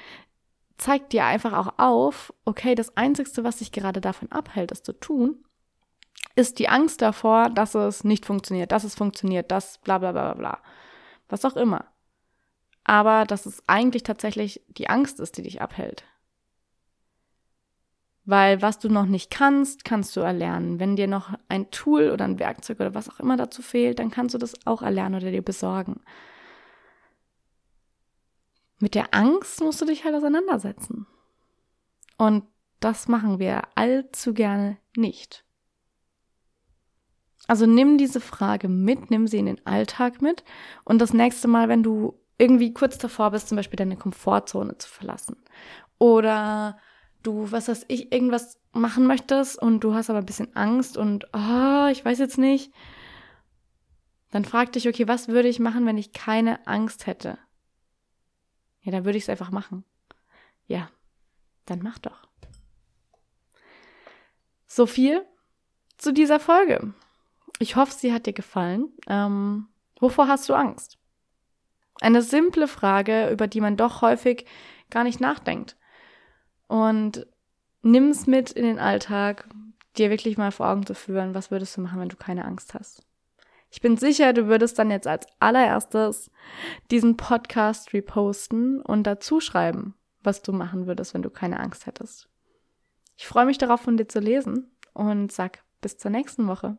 zeigt 0.79 1.13
dir 1.13 1.25
einfach 1.25 1.53
auch 1.55 1.75
auf, 1.79 2.33
okay, 2.45 2.77
das 2.77 2.97
Einzige, 2.97 3.43
was 3.43 3.57
dich 3.57 3.73
gerade 3.73 4.01
davon 4.01 4.31
abhält, 4.31 4.71
es 4.71 4.85
zu 4.85 4.93
tun, 4.93 5.45
ist 6.37 6.61
die 6.61 6.69
Angst 6.69 7.03
davor, 7.03 7.51
dass 7.51 7.75
es 7.75 8.05
nicht 8.05 8.27
funktioniert, 8.27 8.71
dass 8.71 8.85
es 8.85 8.95
funktioniert, 8.95 9.51
dass 9.51 9.79
bla 9.79 9.99
bla 9.99 10.13
bla 10.13 10.35
bla. 10.35 10.59
Was 11.29 11.45
auch 11.45 11.57
immer 11.57 11.85
aber 12.85 13.25
dass 13.25 13.47
es 13.47 13.63
eigentlich 13.67 14.03
tatsächlich 14.03 14.63
die 14.69 14.89
Angst 14.89 15.19
ist, 15.19 15.37
die 15.37 15.43
dich 15.43 15.61
abhält. 15.61 16.05
Weil 18.27 18.63
was 18.63 18.79
du 18.79 18.89
noch 18.89 19.07
nicht 19.07 19.31
kannst, 19.31 19.85
kannst 19.85 20.17
du 20.17 20.21
erlernen. 20.21 20.79
Wenn 20.79 20.97
dir 20.97 21.07
noch 21.07 21.35
ein 21.49 21.71
Tool 21.71 22.11
oder 22.11 22.25
ein 22.25 22.39
Werkzeug 22.39 22.81
oder 22.81 22.95
was 22.95 23.11
auch 23.11 23.21
immer 23.21 23.37
dazu 23.37 23.61
fehlt, 23.61 23.99
dann 23.99 24.11
kannst 24.11 24.35
du 24.35 24.39
das 24.39 24.67
auch 24.67 24.81
erlernen 24.81 25.17
oder 25.17 25.31
dir 25.31 25.43
besorgen. 25.43 26.01
Mit 28.79 28.95
der 28.95 29.15
Angst 29.15 29.61
musst 29.61 29.81
du 29.81 29.87
dich 29.87 30.05
halt 30.05 30.15
auseinandersetzen. 30.15 31.07
Und 32.17 32.45
das 32.81 33.09
machen 33.09 33.39
wir 33.39 33.63
allzu 33.75 34.33
gerne 34.33 34.79
nicht. 34.97 35.45
Also 37.47 37.67
nimm 37.67 37.99
diese 37.99 38.21
Frage 38.21 38.69
mit, 38.69 39.11
nimm 39.11 39.27
sie 39.27 39.39
in 39.39 39.47
den 39.47 39.67
Alltag 39.67 40.23
mit 40.23 40.45
und 40.85 40.99
das 40.99 41.13
nächste 41.13 41.47
Mal, 41.47 41.69
wenn 41.69 41.83
du 41.83 42.19
irgendwie 42.39 42.75
kurz 42.75 42.99
davor 42.99 43.31
bist, 43.31 43.49
zum 43.49 43.57
Beispiel 43.57 43.77
deine 43.77 43.97
Komfortzone 43.97 44.79
zu 44.79 44.89
verlassen. 44.89 45.37
Oder 45.99 46.79
du, 47.23 47.51
was 47.51 47.69
weiß 47.69 47.87
ich, 47.89 48.13
irgendwas 48.13 48.59
machen 48.73 49.07
möchtest 49.07 49.61
und 49.61 49.81
du 49.81 49.95
hast 49.95 50.11
aber 50.11 50.19
ein 50.19 50.27
bisschen 50.27 50.55
Angst 50.57 50.97
und, 50.97 51.27
oh, 51.33 51.87
ich 51.91 52.05
weiß 52.05 52.19
jetzt 52.19 52.39
nicht. 52.39 52.73
Dann 54.31 54.45
frag 54.45 54.73
dich, 54.73 54.89
okay, 54.89 55.07
was 55.07 55.29
würde 55.29 55.49
ich 55.49 55.61
machen, 55.61 55.87
wenn 55.87 55.97
ich 55.97 56.13
keine 56.13 56.67
Angst 56.67 57.07
hätte? 57.07 57.39
Ja, 58.83 58.91
dann 58.93 59.05
würde 59.05 59.17
ich 59.17 59.25
es 59.25 59.31
einfach 59.31 59.51
machen. 59.51 59.85
Ja. 60.67 60.91
Dann 61.67 61.83
mach 61.83 61.99
doch. 61.99 62.29
So 64.67 64.87
viel 64.87 65.25
zu 65.97 66.13
dieser 66.13 66.41
Folge. 66.41 66.93
Ich 67.59 67.77
hoffe, 67.77 67.93
sie 67.93 68.13
hat 68.13 68.27
dir 68.27 68.33
gefallen. 68.33 68.93
Ähm, 69.07 69.69
wovor 70.01 70.29
hast 70.29 70.49
du 70.49 70.55
Angst? 70.55 70.99
Eine 72.01 72.23
simple 72.23 72.69
Frage, 72.69 73.31
über 73.31 73.47
die 73.47 73.61
man 73.61 73.77
doch 73.77 74.03
häufig 74.03 74.47
gar 74.91 75.05
nicht 75.05 75.21
nachdenkt. 75.21 75.77
Und 76.67 77.27
nimm 77.83 78.09
es 78.11 78.27
mit 78.27 78.51
in 78.53 78.65
den 78.65 78.79
Alltag, 78.79 79.49
dir 79.97 80.11
wirklich 80.11 80.37
mal 80.37 80.51
vor 80.51 80.69
Augen 80.69 80.87
zu 80.87 80.95
führen, 80.95 81.35
was 81.35 81.51
würdest 81.51 81.77
du 81.77 81.81
machen, 81.81 82.01
wenn 82.01 82.09
du 82.09 82.17
keine 82.17 82.45
Angst 82.45 82.75
hast. 82.75 83.07
Ich 83.71 83.81
bin 83.81 83.97
sicher, 83.97 84.33
du 84.33 84.47
würdest 84.47 84.79
dann 84.79 84.91
jetzt 84.91 85.07
als 85.07 85.27
allererstes 85.41 86.31
diesen 86.91 87.17
Podcast 87.17 87.93
reposten 87.93 88.81
und 88.81 89.05
dazu 89.05 89.41
schreiben, 89.41 89.95
was 90.23 90.43
du 90.43 90.53
machen 90.53 90.87
würdest, 90.87 91.13
wenn 91.15 91.23
du 91.23 91.31
keine 91.31 91.59
Angst 91.59 91.87
hättest. 91.87 92.29
Ich 93.17 93.27
freue 93.27 93.47
mich 93.47 93.59
darauf, 93.59 93.81
von 93.81 93.97
dir 93.97 94.09
zu 94.09 94.21
lesen 94.21 94.71
und 94.93 95.33
sag 95.33 95.65
bis 95.81 95.99
zur 95.99 96.11
nächsten 96.11 96.47
Woche. 96.47 96.79